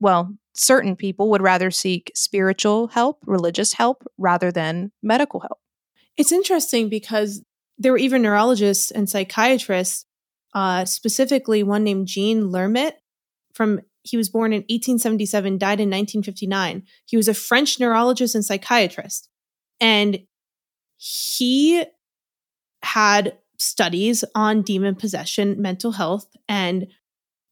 [0.00, 5.58] well, certain people would rather seek spiritual help, religious help, rather than medical help.
[6.16, 7.42] It's interesting because
[7.78, 10.06] there were even neurologists and psychiatrists,
[10.54, 12.94] uh, specifically one named Jean Lhermitte
[13.54, 16.82] from he was born in 1877, died in 1959.
[17.06, 19.28] He was a French neurologist and psychiatrist.
[19.80, 20.20] And
[20.96, 21.84] he
[22.82, 26.86] had studies on demon possession, mental health, and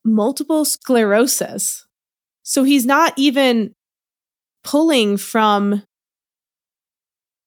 [0.05, 1.87] multiple sclerosis.
[2.43, 3.75] So he's not even
[4.65, 5.83] pulling from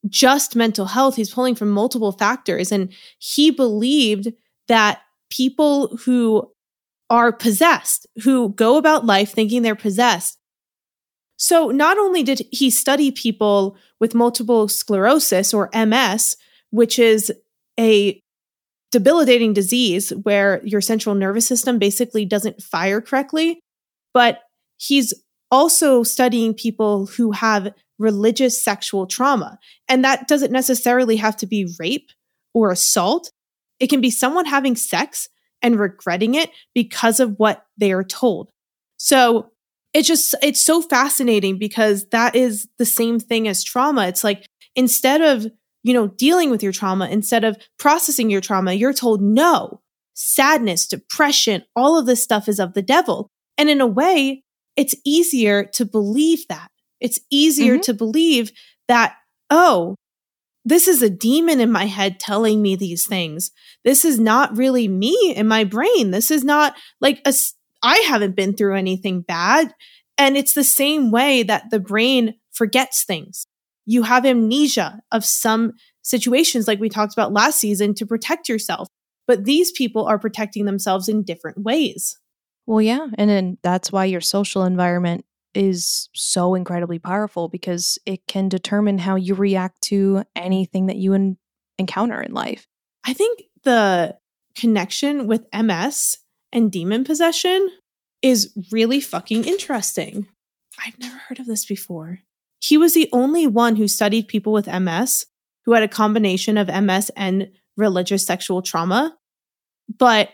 [0.10, 1.16] just mental health.
[1.16, 2.72] He's pulling from multiple factors.
[2.72, 4.28] And he believed
[4.68, 6.52] that people who
[7.12, 10.39] are possessed, who go about life thinking they're possessed.
[11.36, 16.38] So not only did he study people with multiple sclerosis or MS,
[16.70, 17.30] which is
[17.78, 18.22] a
[18.93, 23.59] debilitating disease where your central nervous system basically doesn't fire correctly,
[24.14, 24.43] but
[24.78, 25.14] he's
[25.51, 29.59] also studying people who have religious sexual trauma.
[29.89, 32.09] And that doesn't necessarily have to be rape
[32.53, 33.32] or assault.
[33.82, 35.28] It can be someone having sex
[35.62, 38.49] and regretting it because of what they are told.
[38.97, 39.51] So
[39.93, 44.07] it's just it's so fascinating because that is the same thing as trauma.
[44.07, 44.45] It's like
[44.76, 45.45] instead of,
[45.84, 49.82] you know, dealing with your trauma, instead of processing your trauma, you're told no.
[50.14, 53.28] Sadness, depression, all of this stuff is of the devil.
[53.57, 54.43] And in a way,
[54.76, 56.70] it's easier to believe that.
[56.99, 57.82] It's easier Mhm.
[57.84, 58.51] to believe
[58.88, 59.16] that,
[59.49, 59.95] oh,
[60.64, 63.51] this is a demon in my head telling me these things.
[63.84, 66.12] This is not really me in my brain.
[66.12, 67.34] This is not like a,
[67.82, 69.74] I haven't been through anything bad.
[70.18, 73.47] And it's the same way that the brain forgets things.
[73.86, 78.88] You have amnesia of some situations, like we talked about last season, to protect yourself.
[79.28, 82.20] But these people are protecting themselves in different ways.
[82.68, 83.07] Well, yeah.
[83.16, 88.97] And then that's why your social environment is so incredibly powerful because it can determine
[88.97, 91.38] how you react to anything that you en-
[91.78, 92.68] encounter in life.
[93.04, 94.18] I think the
[94.56, 96.18] connection with MS
[96.52, 97.70] and demon possession
[98.22, 100.28] is really fucking interesting.
[100.84, 102.20] I've never heard of this before.
[102.60, 105.26] He was the only one who studied people with MS
[105.66, 109.18] who had a combination of MS and religious sexual trauma.
[109.97, 110.30] But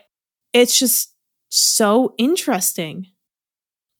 [0.52, 1.14] it's just
[1.48, 3.06] so interesting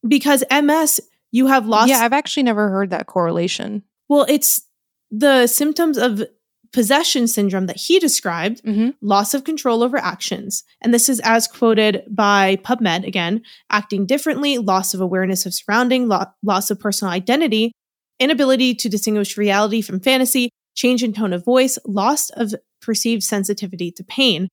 [0.06, 1.00] because MS,
[1.30, 1.88] you have lost.
[1.90, 3.82] Yeah, I've actually never heard that correlation.
[4.08, 4.62] well, it's
[5.10, 6.22] the symptoms of
[6.70, 8.90] possession syndrome that he described Mm-hmm.
[9.00, 10.64] loss of control over actions.
[10.82, 16.08] And this is as quoted by PubMed again acting differently, loss of awareness of surrounding,
[16.08, 17.72] lo- loss of personal identity,
[18.20, 23.90] inability to distinguish reality from fantasy, change in tone of voice, loss of perceived sensitivity
[23.92, 24.48] to pain.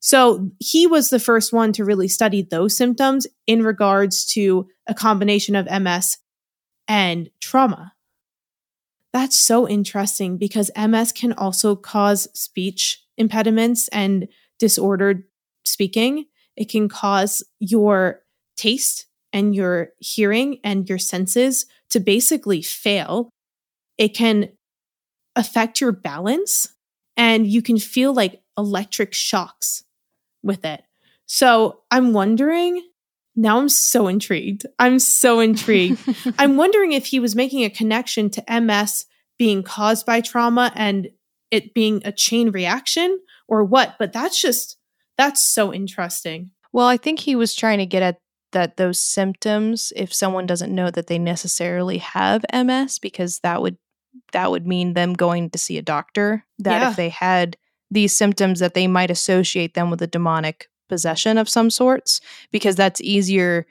[0.00, 4.94] So he was the first one to really study those symptoms in regards to a
[4.94, 6.16] combination of MS
[6.88, 7.92] and trauma.
[9.12, 14.28] That's so interesting because MS can also cause speech impediments and
[14.58, 15.24] disordered
[15.64, 16.26] speaking.
[16.56, 18.22] It can cause your
[18.56, 23.30] taste and your hearing and your senses to basically fail.
[23.98, 24.50] It can
[25.36, 26.74] affect your balance
[27.16, 29.84] and you can feel like electric shocks
[30.42, 30.82] with it.
[31.26, 32.82] So I'm wondering,
[33.36, 34.66] now I'm so intrigued.
[34.78, 36.00] I'm so intrigued.
[36.38, 39.06] I'm wondering if he was making a connection to MS
[39.38, 41.08] being caused by trauma and
[41.50, 43.18] it being a chain reaction
[43.48, 44.76] or what, but that's just
[45.16, 46.50] that's so interesting.
[46.72, 48.18] Well, I think he was trying to get at
[48.52, 53.76] that those symptoms if someone doesn't know that they necessarily have MS because that would
[54.32, 56.90] that would mean them going to see a doctor that Yeah.
[56.90, 57.56] if they had
[57.90, 62.20] these symptoms that they might associate them with a demonic possession of some sorts
[62.50, 63.66] because that's easier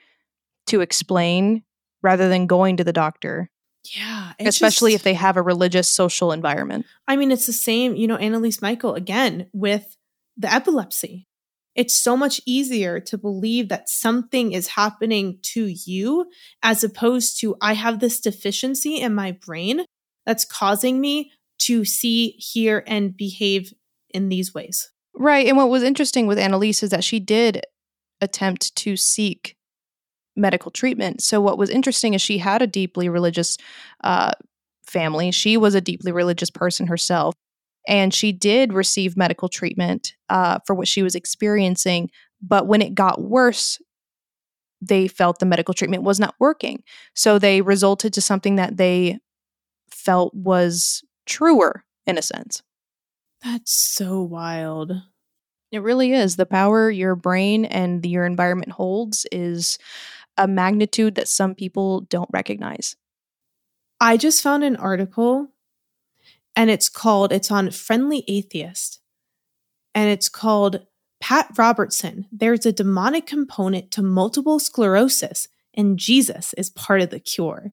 [0.68, 1.64] to explain
[2.02, 3.50] rather than going to the doctor
[3.96, 6.86] Yeah, especially if they have a religious social environment.
[7.08, 9.96] I mean, it's the same, you know, Anneliese Michael again with
[10.38, 11.28] the epilepsy.
[11.76, 16.30] It's so much easier to believe that something is happening to you
[16.62, 19.86] as opposed to I have this deficiency in my brain
[20.26, 23.74] that's causing me to see, hear, and behave
[24.12, 24.92] in these ways.
[25.16, 25.48] Right.
[25.48, 27.62] And what was interesting with Anneliese is that she did
[28.22, 29.56] attempt to seek
[30.36, 31.22] medical treatment.
[31.22, 33.58] So, what was interesting is she had a deeply religious
[34.04, 34.32] uh,
[34.86, 35.32] family.
[35.32, 37.36] She was a deeply religious person herself.
[37.88, 42.10] And she did receive medical treatment uh, for what she was experiencing.
[42.42, 43.80] But when it got worse,
[44.82, 46.84] they felt the medical treatment was not working.
[47.16, 49.20] So, they resulted to something that they
[49.90, 52.62] felt was truer in a sense.
[53.44, 54.92] That's so wild.
[55.72, 56.36] It really is.
[56.36, 59.78] The power your brain and your environment holds is
[60.38, 62.96] a magnitude that some people don't recognize.
[64.02, 65.50] I just found an article
[66.56, 69.00] and it's called, it's on Friendly Atheist.
[69.96, 70.86] And it's called
[71.22, 72.26] Pat Robertson.
[72.32, 77.72] There's a demonic component to multiple sclerosis, and Jesus is part of the cure.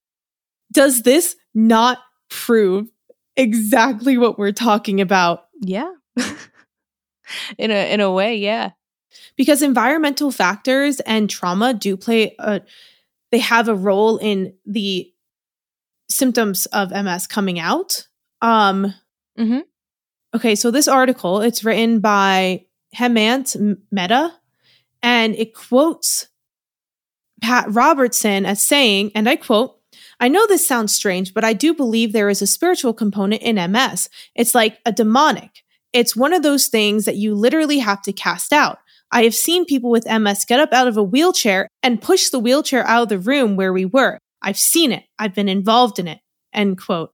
[0.72, 1.98] Does this not
[2.28, 2.88] prove
[3.36, 5.45] exactly what we're talking about?
[5.60, 5.92] Yeah.
[7.58, 8.70] in a in a way, yeah.
[9.36, 12.60] because environmental factors and trauma do play a
[13.32, 15.12] they have a role in the
[16.08, 18.06] symptoms of MS coming out.
[18.42, 18.94] Um
[19.38, 19.62] Mhm.
[20.34, 24.32] Okay, so this article, it's written by Hemant M- Mehta
[25.02, 26.28] and it quotes
[27.42, 29.75] Pat Robertson as saying, and I quote,
[30.18, 33.56] I know this sounds strange, but I do believe there is a spiritual component in
[33.70, 34.08] MS.
[34.34, 35.62] It's like a demonic.
[35.92, 38.78] It's one of those things that you literally have to cast out.
[39.12, 42.38] I have seen people with MS get up out of a wheelchair and push the
[42.40, 44.18] wheelchair out of the room where we were.
[44.42, 45.04] I've seen it.
[45.18, 46.18] I've been involved in it.
[46.52, 47.12] End quote.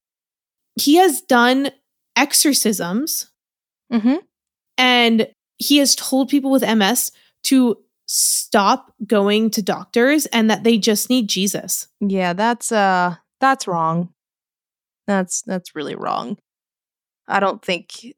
[0.80, 1.70] He has done
[2.16, 3.28] exorcisms
[3.92, 4.16] Mm-hmm.
[4.78, 5.28] and
[5.59, 7.11] he has told people with MS
[7.44, 7.76] to
[8.14, 11.88] stop going to doctors and that they just need Jesus.
[12.00, 14.10] Yeah, that's uh that's wrong.
[15.06, 16.36] That's that's really wrong.
[17.26, 18.14] I don't think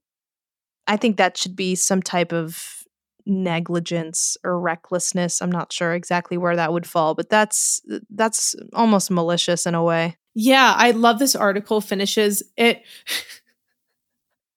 [0.88, 2.82] I think that should be some type of
[3.24, 5.40] negligence or recklessness.
[5.40, 7.80] I'm not sure exactly where that would fall, but that's
[8.10, 10.16] that's almost malicious in a way.
[10.34, 12.82] Yeah, I love this article finishes it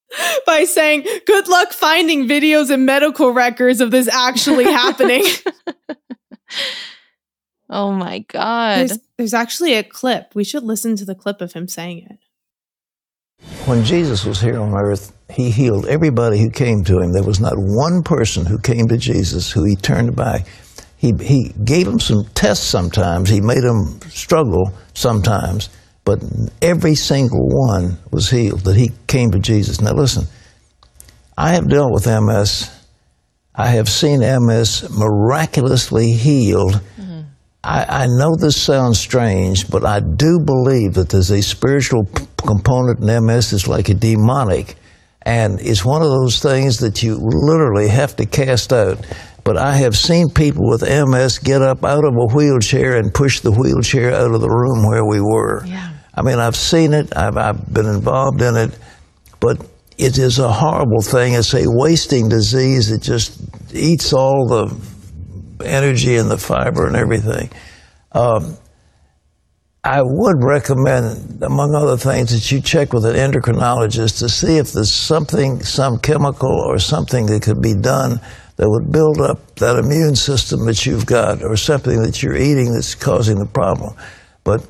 [0.46, 5.24] by saying, "Good luck finding videos and medical records of this actually happening."
[7.70, 8.78] oh my god.
[8.78, 10.34] There's, there's actually a clip.
[10.36, 12.20] We should listen to the clip of him saying it.
[13.66, 17.12] When Jesus was here on earth, he healed everybody who came to him.
[17.12, 20.48] There was not one person who came to Jesus who he turned back.
[20.98, 23.30] He, he gave them some tests sometimes.
[23.30, 25.70] He made them struggle sometimes.
[26.08, 26.24] But
[26.62, 29.82] every single one was healed that he came to Jesus.
[29.82, 30.24] Now, listen,
[31.38, 32.72] I have dealt with MS.
[33.54, 36.76] I have seen MS miraculously healed.
[36.98, 37.24] Mm-hmm.
[37.62, 42.26] I, I, know this sounds strange, but I do believe that there's a spiritual p-
[42.38, 44.78] component in MS that's like a demonic.
[45.24, 49.06] And it's one of those things that you literally have to cast out.
[49.44, 53.42] But I have seen people with MS get up out of a wheelchair and push
[53.42, 55.66] the wheelchair out of the room where we were.
[55.66, 55.97] Yeah.
[56.18, 58.78] I mean, I've seen it, I've, I've been involved in it,
[59.40, 59.64] but
[60.00, 61.34] it is a horrible thing.
[61.34, 62.90] It's a wasting disease.
[62.92, 63.40] It just
[63.72, 64.76] eats all the
[65.64, 67.52] energy and the fiber and everything.
[68.14, 68.58] Um,
[69.84, 74.74] I would recommend, among other things, that you check with an endocrinologist to see if
[74.74, 78.20] there's something, some chemical or something that could be done
[78.56, 82.74] that would build up that immune system that you've got or something that you're eating
[82.74, 83.96] that's causing the problem.
[84.44, 84.68] But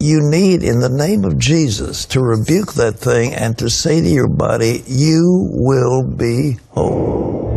[0.00, 4.08] you need, in the name of Jesus, to rebuke that thing and to say to
[4.08, 7.48] your body, You will be whole.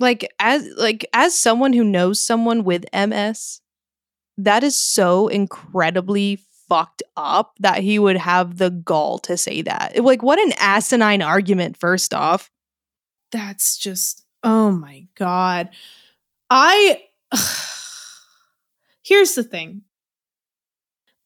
[0.00, 3.60] Like as like as someone who knows someone with MS,
[4.36, 9.96] that is so incredibly fucked up that he would have the gall to say that.
[10.02, 12.50] Like what an asinine argument first off.
[13.30, 15.70] That's just oh my god.
[16.50, 17.02] I
[19.02, 19.82] Here's the thing.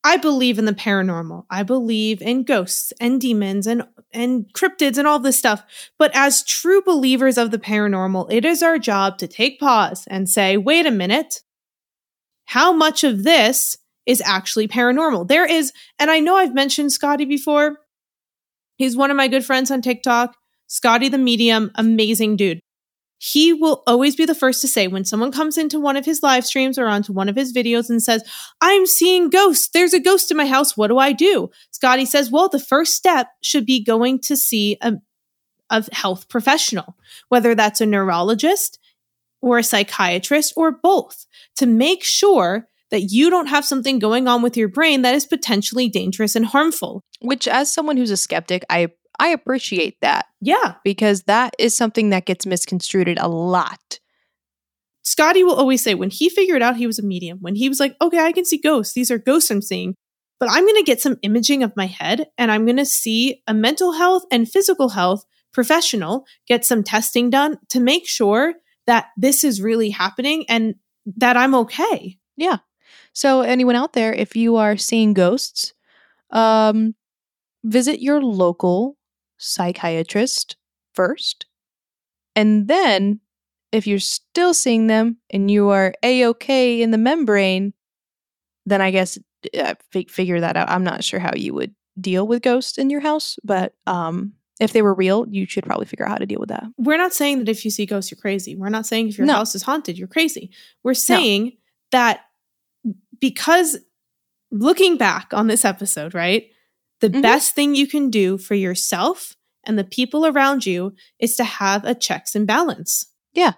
[0.03, 1.45] I believe in the paranormal.
[1.51, 3.83] I believe in ghosts and demons and
[4.13, 5.63] and cryptids and all this stuff.
[5.99, 10.29] But as true believers of the paranormal, it is our job to take pause and
[10.29, 11.43] say, "Wait a minute.
[12.47, 17.27] How much of this is actually paranormal?" There is, and I know I've mentioned Scotty
[17.27, 17.81] before.
[18.77, 20.35] He's one of my good friends on TikTok.
[20.67, 22.61] Scotty the medium, amazing dude
[23.23, 26.23] he will always be the first to say when someone comes into one of his
[26.23, 28.25] live streams or onto one of his videos and says,
[28.63, 29.69] I'm seeing ghosts.
[29.75, 30.75] There's a ghost in my house.
[30.75, 31.51] What do I do?
[31.71, 34.95] Scotty says, well, the first step should be going to see a,
[35.69, 36.97] a health professional,
[37.29, 38.79] whether that's a neurologist
[39.43, 44.41] or a psychiatrist or both to make sure that you don't have something going on
[44.41, 47.05] with your brain that is potentially dangerous and harmful.
[47.21, 48.89] Which, as someone who's a skeptic, I
[49.21, 50.27] I appreciate that.
[50.41, 50.77] Yeah.
[50.83, 54.01] Because that is something that gets misconstrued a lot.
[55.03, 57.79] Scotty will always say when he figured out he was a medium, when he was
[57.79, 58.95] like, okay, I can see ghosts.
[58.95, 59.95] These are ghosts I'm seeing,
[60.39, 63.43] but I'm going to get some imaging of my head and I'm going to see
[63.47, 68.55] a mental health and physical health professional get some testing done to make sure
[68.87, 70.77] that this is really happening and
[71.17, 72.17] that I'm okay.
[72.37, 72.59] Yeah.
[73.13, 75.75] So anyone out there, if you are seeing ghosts,
[76.31, 76.95] um,
[77.65, 78.97] visit your local
[79.41, 80.57] psychiatrist
[80.95, 81.47] first.
[82.37, 83.21] And then,
[83.73, 87.73] if you're still seeing them and you are a okay in the membrane,
[88.67, 89.19] then I guess
[89.57, 90.69] uh, f- figure that out.
[90.69, 94.73] I'm not sure how you would deal with ghosts in your house, but um, if
[94.73, 96.65] they were real, you should probably figure out how to deal with that.
[96.79, 98.57] We're not saying that if you see ghosts, you're crazy.
[98.57, 99.35] We're not saying if your no.
[99.35, 100.51] house is haunted, you're crazy.
[100.83, 101.51] We're saying no.
[101.93, 102.21] that
[103.21, 103.79] because
[104.51, 106.50] looking back on this episode, right?
[107.01, 107.21] The mm-hmm.
[107.21, 111.85] best thing you can do for yourself and the people around you is to have
[111.85, 113.07] a checks and balance.
[113.33, 113.55] Yeah.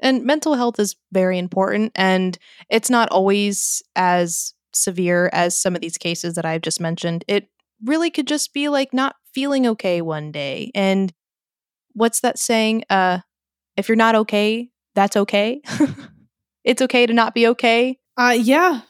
[0.00, 1.92] And mental health is very important.
[1.94, 2.38] And
[2.70, 7.24] it's not always as severe as some of these cases that I've just mentioned.
[7.26, 7.48] It
[7.84, 10.70] really could just be like not feeling okay one day.
[10.74, 11.12] And
[11.94, 12.84] what's that saying?
[12.90, 13.18] Uh,
[13.76, 15.62] if you're not okay, that's okay.
[16.64, 17.98] it's okay to not be okay.
[18.16, 18.82] Uh, yeah.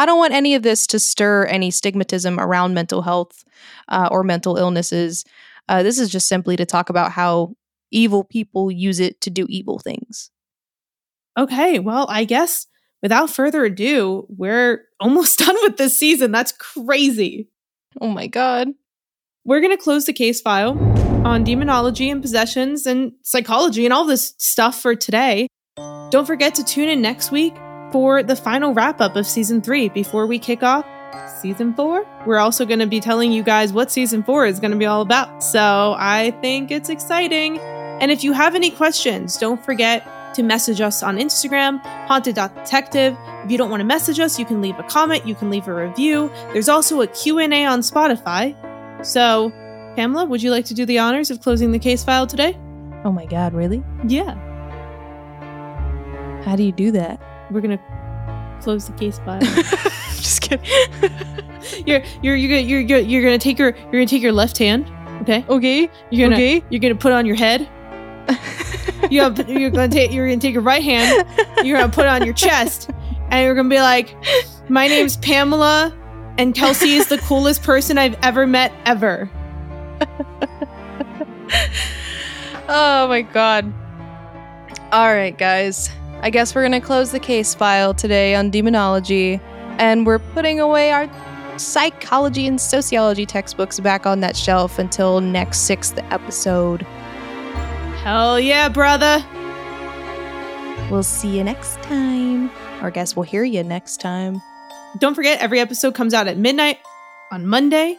[0.00, 3.44] I don't want any of this to stir any stigmatism around mental health
[3.88, 5.26] uh, or mental illnesses.
[5.68, 7.54] Uh, this is just simply to talk about how
[7.90, 10.30] evil people use it to do evil things.
[11.36, 12.66] Okay, well, I guess
[13.02, 16.32] without further ado, we're almost done with this season.
[16.32, 17.50] That's crazy.
[18.00, 18.68] Oh my God.
[19.44, 20.78] we're going to close the case file
[21.26, 25.46] on demonology and possessions and psychology and all this stuff for today.
[25.76, 27.54] Don't forget to tune in next week
[27.92, 30.86] for the final wrap up of season three before we kick off
[31.40, 32.06] season four.
[32.26, 34.86] We're also going to be telling you guys what season four is going to be
[34.86, 35.42] all about.
[35.42, 37.58] So I think it's exciting.
[37.58, 43.16] And if you have any questions, don't forget to message us on Instagram, haunted.detective.
[43.44, 45.66] If you don't want to message us, you can leave a comment, you can leave
[45.66, 46.30] a review.
[46.52, 48.54] There's also a Q&A on Spotify.
[49.04, 49.50] So,
[49.96, 52.56] Pamela, would you like to do the honors of closing the case file today?
[53.04, 53.82] Oh my god, really?
[54.06, 54.34] Yeah.
[56.44, 57.20] How do you do that?
[57.50, 59.40] We're to close the case file.
[60.16, 60.66] Just kidding.
[61.86, 64.58] you're you're you're gonna you're, you're, you're to take your you're to take your left
[64.58, 64.90] hand,
[65.22, 65.44] okay?
[65.48, 65.90] okay.
[66.10, 66.64] You're to Okay.
[66.70, 67.68] you're to put on your head.
[69.10, 71.26] You have, you're going to take you're to take your right hand,
[71.64, 72.90] you're to put it on your chest,
[73.30, 74.14] and you're to be like,
[74.68, 75.92] "My name's Pamela,
[76.38, 79.28] and Kelsey is the coolest person I've ever met ever."
[82.68, 83.72] oh my god.
[84.92, 85.90] All right, guys.
[86.22, 89.40] I guess we're going to close the case file today on demonology,
[89.78, 91.08] and we're putting away our
[91.58, 96.82] psychology and sociology textbooks back on that shelf until next sixth episode.
[98.02, 99.24] Hell yeah, brother.
[100.90, 102.50] We'll see you next time.
[102.80, 104.40] Or I guess we'll hear you next time.
[104.98, 106.78] Don't forget, every episode comes out at midnight
[107.30, 107.96] on Monday.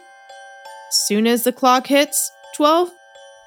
[0.90, 2.90] Soon as the clock hits 12,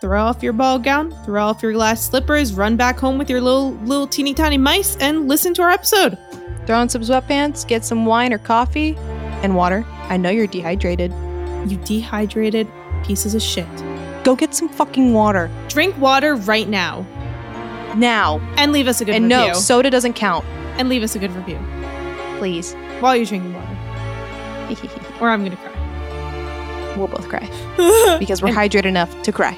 [0.02, 3.42] throw off your ball gown, throw off your glass slippers, run back home with your
[3.42, 6.18] little little teeny tiny mice, and listen to our episode.
[6.66, 8.96] Throw on some sweatpants, get some wine or coffee,
[9.44, 9.86] and water.
[10.10, 11.12] I know you're dehydrated.
[11.68, 12.68] You dehydrated
[13.04, 13.68] pieces of shit.
[14.24, 15.50] Go get some fucking water.
[15.68, 17.06] Drink water right now
[17.96, 18.40] Now.
[18.58, 19.38] and leave us a good and review.
[19.48, 20.44] no, soda doesn't count.
[20.78, 21.60] and leave us a good review
[22.40, 22.74] Please.
[23.00, 23.68] while you're drinking water,
[25.22, 26.96] or I'm gonna cry.
[26.98, 27.48] we'll both cry.
[28.20, 29.58] Because we're hydrated enough to cry.